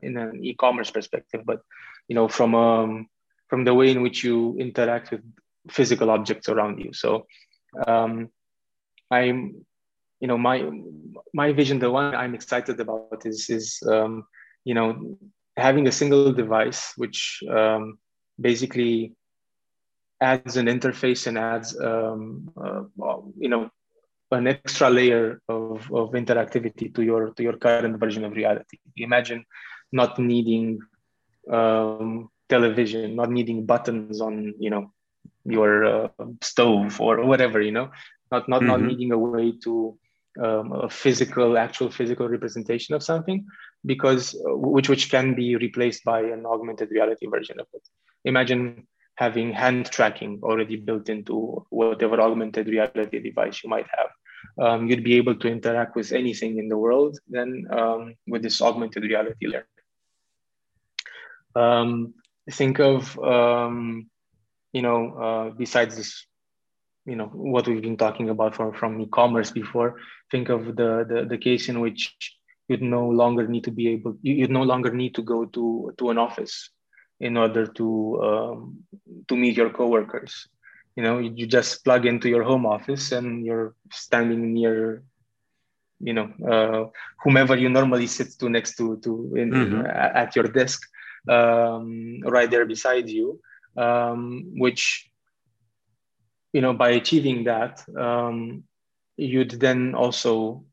[0.03, 1.61] in an e-commerce perspective but
[2.09, 3.09] you know from um,
[3.49, 5.23] from the way in which you interact with
[5.69, 6.93] physical objects around you.
[6.93, 7.27] So
[7.87, 8.31] um,
[9.11, 9.65] i'm
[10.21, 10.69] you know my
[11.33, 14.25] my vision the one i'm excited about is is um,
[14.65, 15.19] you know
[15.57, 17.99] having a single device which um,
[18.41, 19.13] basically
[20.21, 23.71] adds an interface and adds um, uh, you know
[24.33, 29.45] an extra layer of, of interactivity to your to your current version of reality imagine
[29.93, 30.79] not needing
[31.51, 34.93] um, television not needing buttons on you know
[35.45, 36.09] your uh,
[36.43, 37.91] stove or whatever you know
[38.31, 38.69] not not mm-hmm.
[38.69, 39.99] not needing a way to
[40.39, 43.47] um, a physical, actual physical representation of something,
[43.85, 47.83] because uh, which which can be replaced by an augmented reality version of it.
[48.25, 48.87] Imagine
[49.17, 54.11] having hand tracking already built into whatever augmented reality device you might have.
[54.59, 58.61] Um, you'd be able to interact with anything in the world then um, with this
[58.61, 59.67] augmented reality layer.
[61.55, 62.15] Um,
[62.51, 64.11] think of um,
[64.73, 66.27] you know uh, besides this
[67.07, 69.97] you know what we've been talking about from, from e-commerce before
[70.31, 72.15] think of the, the the case in which
[72.69, 76.11] you'd no longer need to be able you'd no longer need to go to to
[76.11, 76.71] an office
[77.19, 78.85] in order to um,
[79.29, 80.47] to meet your coworkers
[80.97, 85.03] you know you just plug into your home office and you're standing near
[86.01, 86.91] you know uh,
[87.23, 89.87] whomever you normally sit to next to to in, mm-hmm.
[89.87, 90.81] at your desk
[91.29, 93.41] um, right there beside you
[93.77, 95.11] um, which
[96.53, 98.65] you know, by achieving that, um,
[99.17, 100.65] you'd then also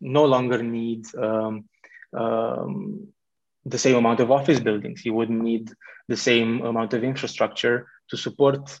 [0.00, 1.64] no longer need um,
[2.16, 3.08] um,
[3.64, 5.04] the same amount of office buildings.
[5.04, 5.70] You wouldn't need
[6.08, 8.78] the same amount of infrastructure to support,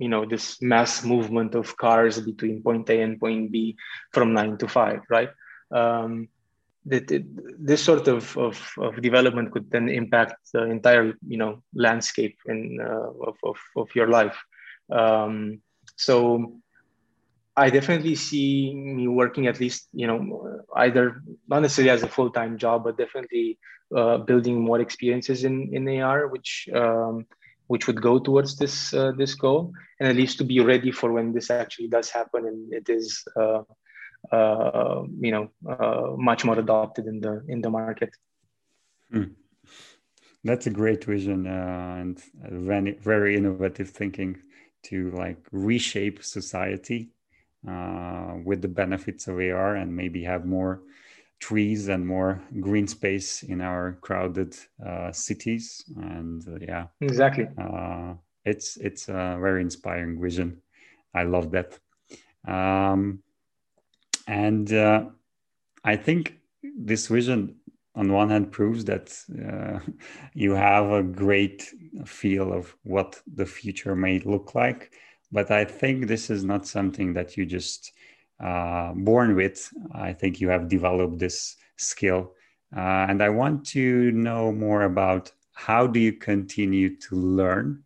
[0.00, 3.76] you know, this mass movement of cars between point A and point B
[4.12, 5.30] from nine to five, right?
[5.70, 6.28] Um,
[6.86, 7.06] that
[7.58, 12.78] this sort of, of, of, development could then impact the entire, you know, landscape in,
[12.80, 14.38] uh, of, of, of your life.
[14.90, 15.60] Um,
[15.96, 16.54] so
[17.54, 22.30] I definitely see me working at least, you know, either not necessarily as a full
[22.30, 23.58] time job, but definitely
[23.94, 27.26] uh, building more experiences in in AR, which um,
[27.70, 31.12] which would go towards this uh, this goal, and at least to be ready for
[31.12, 33.62] when this actually does happen and it is, uh,
[34.32, 38.10] uh you know, uh, much more adopted in the in the market.
[39.12, 39.30] Hmm.
[40.42, 44.32] That's a great vision uh, and very very innovative thinking
[44.88, 47.10] to like reshape society
[47.72, 50.82] uh, with the benefits of AR and maybe have more
[51.40, 54.56] trees and more green space in our crowded
[54.86, 55.84] uh, cities.
[55.96, 57.48] And uh, yeah, exactly.
[57.58, 58.14] Uh,
[58.44, 60.62] it's it's a very inspiring vision.
[61.14, 61.78] I love that.
[62.46, 63.22] Um,
[64.26, 65.06] and uh,
[65.84, 67.56] I think this vision
[67.94, 69.12] on one hand proves that
[69.48, 69.80] uh,
[70.34, 71.68] you have a great
[72.04, 74.92] feel of what the future may look like
[75.32, 77.92] but i think this is not something that you just
[78.42, 79.68] uh, born with.
[79.92, 82.32] I think you have developed this skill.
[82.76, 87.82] Uh, and i want to know more about how do you continue to learn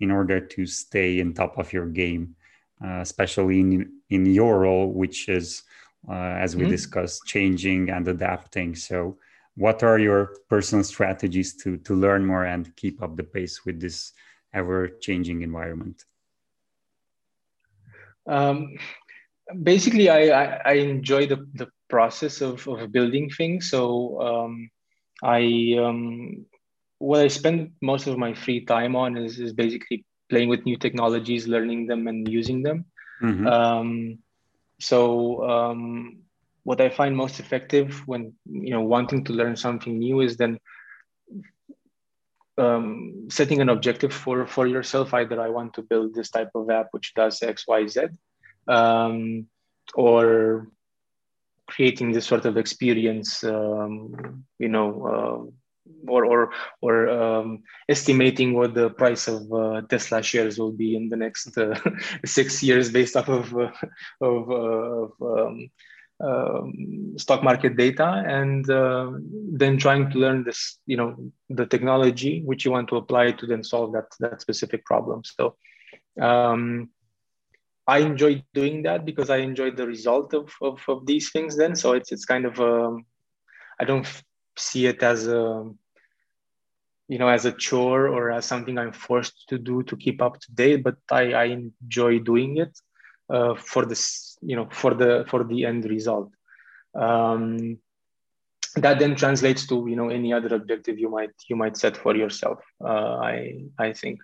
[0.00, 2.36] in order to stay in top of your game
[2.84, 5.62] uh, especially in in your role which is
[6.08, 6.70] uh, as we mm-hmm.
[6.70, 8.74] discussed changing and adapting.
[8.74, 9.18] So
[9.56, 13.80] what are your personal strategies to to learn more and keep up the pace with
[13.80, 14.12] this
[14.52, 16.04] ever changing environment?
[18.26, 18.76] Um,
[19.62, 24.70] basically I, I, I enjoy the, the process of, of building things so um,
[25.22, 26.46] i um,
[26.98, 30.76] what i spend most of my free time on is, is basically playing with new
[30.76, 32.84] technologies learning them and using them
[33.22, 33.46] mm-hmm.
[33.46, 34.18] um,
[34.78, 36.18] so um,
[36.66, 40.58] what I find most effective when you know wanting to learn something new is then
[42.58, 45.14] um, setting an objective for for yourself.
[45.14, 48.08] Either I want to build this type of app which does X, Y, Z,
[48.68, 49.46] um,
[49.94, 50.68] or
[51.66, 53.44] creating this sort of experience.
[53.44, 55.06] Um, you know.
[55.06, 55.50] Uh,
[56.08, 61.08] or or or um, estimating what the price of uh, Tesla shares will be in
[61.08, 61.78] the next uh,
[62.24, 63.70] six years based off of uh,
[64.20, 65.70] of, uh, of um,
[66.20, 69.10] um, stock market data and uh,
[69.52, 71.16] then trying to learn this you know
[71.50, 75.56] the technology which you want to apply to then solve that that specific problem so
[76.20, 76.88] um,
[77.86, 81.74] i enjoy doing that because i enjoy the result of, of, of these things then.
[81.76, 83.04] So it's it's kind of um,
[83.80, 84.06] i don't
[84.56, 85.68] see it as a
[87.08, 90.40] you know as a chore or as something i'm forced to do to keep up
[90.40, 92.76] to date but i, I enjoy doing it
[93.28, 96.30] uh, for this you know for the for the end result.
[96.94, 97.78] Um,
[98.76, 102.14] that then translates to you know any other objective you might you might set for
[102.14, 104.20] yourself uh, i i think.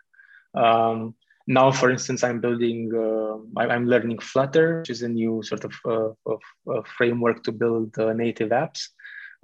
[0.55, 1.15] Um,
[1.47, 5.73] now for instance i'm building uh, i'm learning flutter which is a new sort of,
[5.85, 8.89] uh, of, framework to build uh, native apps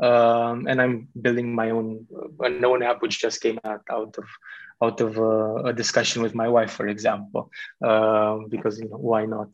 [0.03, 2.07] um, and i'm building my own
[2.41, 4.25] a known app which just came out out of
[4.83, 7.51] out of a, a discussion with my wife, for example,
[7.85, 9.49] um, because you know why not?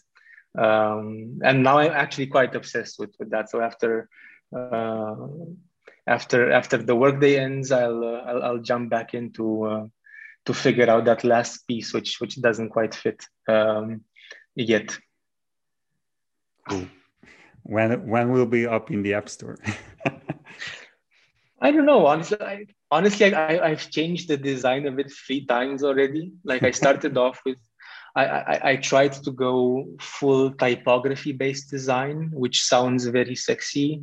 [0.56, 3.50] Um, and now I'm actually quite obsessed with, with that.
[3.50, 4.08] So after
[4.56, 5.16] uh,
[6.06, 9.86] after after the workday ends, I'll, uh, I'll, I'll jump back into uh,
[10.46, 14.02] to figure out that last piece, which which doesn't quite fit um,
[14.54, 14.96] yet.
[16.68, 16.86] Cool.
[17.62, 19.58] When when will be up in the app store?
[21.60, 22.06] I don't know.
[22.06, 26.32] Honestly, I, honestly, I, I've changed the design of it three times already.
[26.44, 27.56] Like I started off with,
[28.14, 34.02] I, I, I tried to go full typography based design, which sounds very sexy,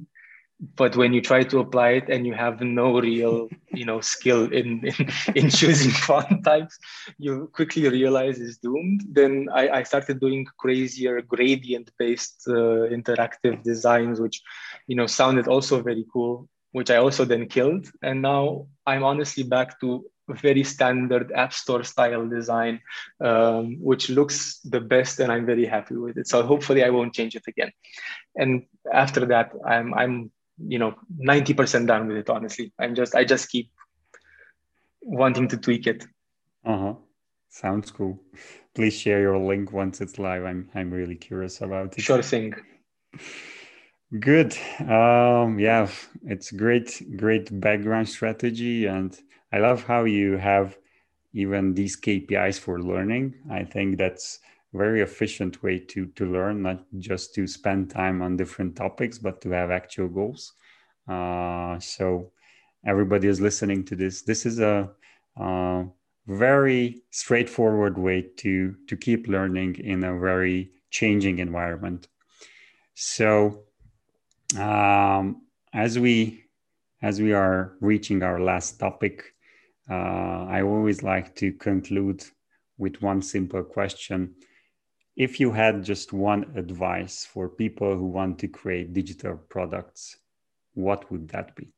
[0.75, 4.51] but when you try to apply it and you have no real you know skill
[4.51, 6.77] in, in, in choosing font types
[7.17, 13.63] you quickly realize it's doomed then i, I started doing crazier gradient based uh, interactive
[13.63, 14.41] designs which
[14.87, 17.87] you know sounded also very cool which I also then killed.
[18.01, 22.79] And now I'm honestly back to very standard app store style design,
[23.19, 26.27] um, which looks the best, and I'm very happy with it.
[26.27, 27.71] So hopefully I won't change it again.
[28.37, 32.29] And after that, I'm I'm you know 90% done with it.
[32.29, 33.69] Honestly, I'm just I just keep
[35.01, 36.05] wanting to tweak it.
[36.65, 36.93] Uh huh.
[37.49, 38.19] Sounds cool.
[38.73, 40.45] Please share your link once it's live.
[40.45, 42.01] I'm I'm really curious about it.
[42.01, 42.53] Sure thing.
[44.19, 44.57] Good.
[44.79, 45.89] Um, yeah,
[46.23, 49.17] it's great, great background strategy, and
[49.53, 50.77] I love how you have
[51.33, 53.35] even these KPIs for learning.
[53.49, 54.39] I think that's
[54.73, 59.41] very efficient way to to learn, not just to spend time on different topics, but
[59.41, 60.53] to have actual goals.
[61.07, 62.31] Uh, so
[62.85, 64.21] everybody is listening to this.
[64.21, 64.89] This is a
[66.27, 72.07] very straightforward way to to keep learning in a very changing environment.
[72.93, 73.63] So
[74.57, 75.43] um,
[75.73, 76.45] as we
[77.01, 79.33] as we are reaching our last topic,
[79.89, 82.23] uh, I always like to conclude
[82.77, 84.35] with one simple question.
[85.15, 90.17] If you had just one advice for people who want to create digital products,
[90.73, 91.73] what would that be?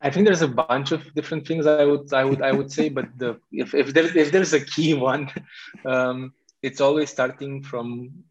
[0.00, 2.88] I think there's a bunch of different things I would I would I would say,
[2.88, 5.30] but the if if there's if there's a key one,
[5.84, 6.32] um,
[6.62, 8.24] it's always starting from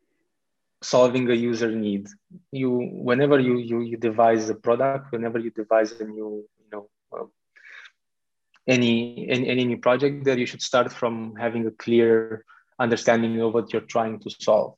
[0.81, 2.07] solving a user need.
[2.51, 2.69] You
[3.09, 6.47] whenever you you you devise a product, whenever you devise a new
[8.67, 12.43] any, any any new project, there you should start from having a clear
[12.79, 14.75] understanding of what you're trying to solve.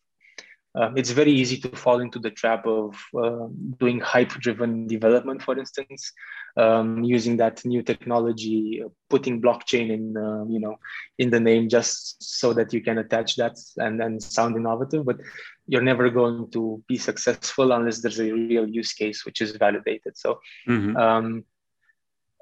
[0.75, 3.47] Um, it's very easy to fall into the trap of uh,
[3.79, 6.11] doing hype-driven development, for instance,
[6.55, 10.75] um, using that new technology, putting blockchain in, uh, you know,
[11.17, 15.03] in the name just so that you can attach that and, and sound innovative.
[15.03, 15.17] But
[15.65, 20.15] you're never going to be successful unless there's a real use case which is validated.
[20.15, 20.39] So.
[20.69, 20.95] Mm-hmm.
[20.95, 21.45] Um,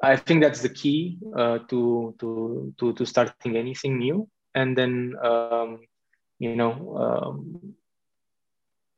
[0.04, 5.16] I think that's the key uh, to, to to to starting anything new, and then
[5.24, 5.80] um,
[6.40, 7.76] you know um,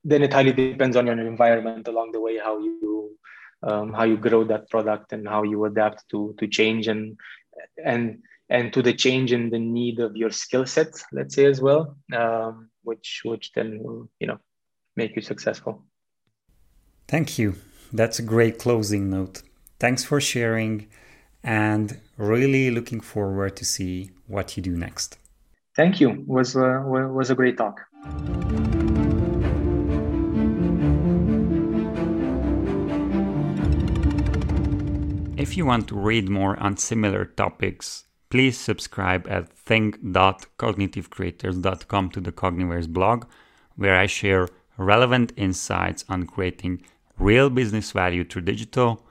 [0.04, 3.12] then it highly depends on your environment along the way how you
[3.64, 7.18] um, how you grow that product and how you adapt to to change and
[7.84, 8.20] and
[8.50, 11.96] and to the change in the need of your skill sets, let's say as well
[12.14, 14.40] um, which which then will you know
[14.96, 15.84] make you successful.
[17.08, 17.56] Thank you.
[17.94, 19.44] That's a great closing note
[19.80, 20.88] thanks for sharing
[21.44, 25.20] and really looking forward to see what you do next.
[25.76, 26.10] Thank you.
[26.10, 27.82] It was uh, was a great talk.
[35.38, 42.32] If you want to read more on similar topics, please subscribe at think.cognitivecreators.com to the
[42.32, 43.26] Cogniverse blog,
[43.76, 44.48] where I share
[44.78, 46.82] relevant insights on creating
[47.20, 49.07] real business value through digital,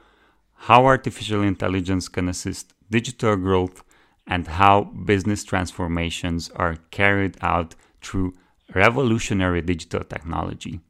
[0.57, 3.83] how artificial intelligence can assist digital growth,
[4.27, 8.35] and how business transformations are carried out through
[8.75, 10.81] revolutionary digital technology.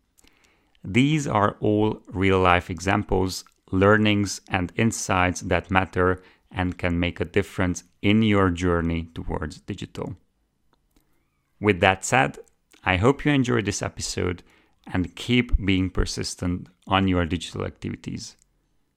[0.83, 7.25] These are all real life examples learnings, and insights that matter and can make a
[7.25, 10.17] difference in your journey towards digital.
[11.61, 12.39] With that said,
[12.85, 14.43] I hope you enjoyed this episode
[14.87, 18.37] and keep being persistent on your digital activities.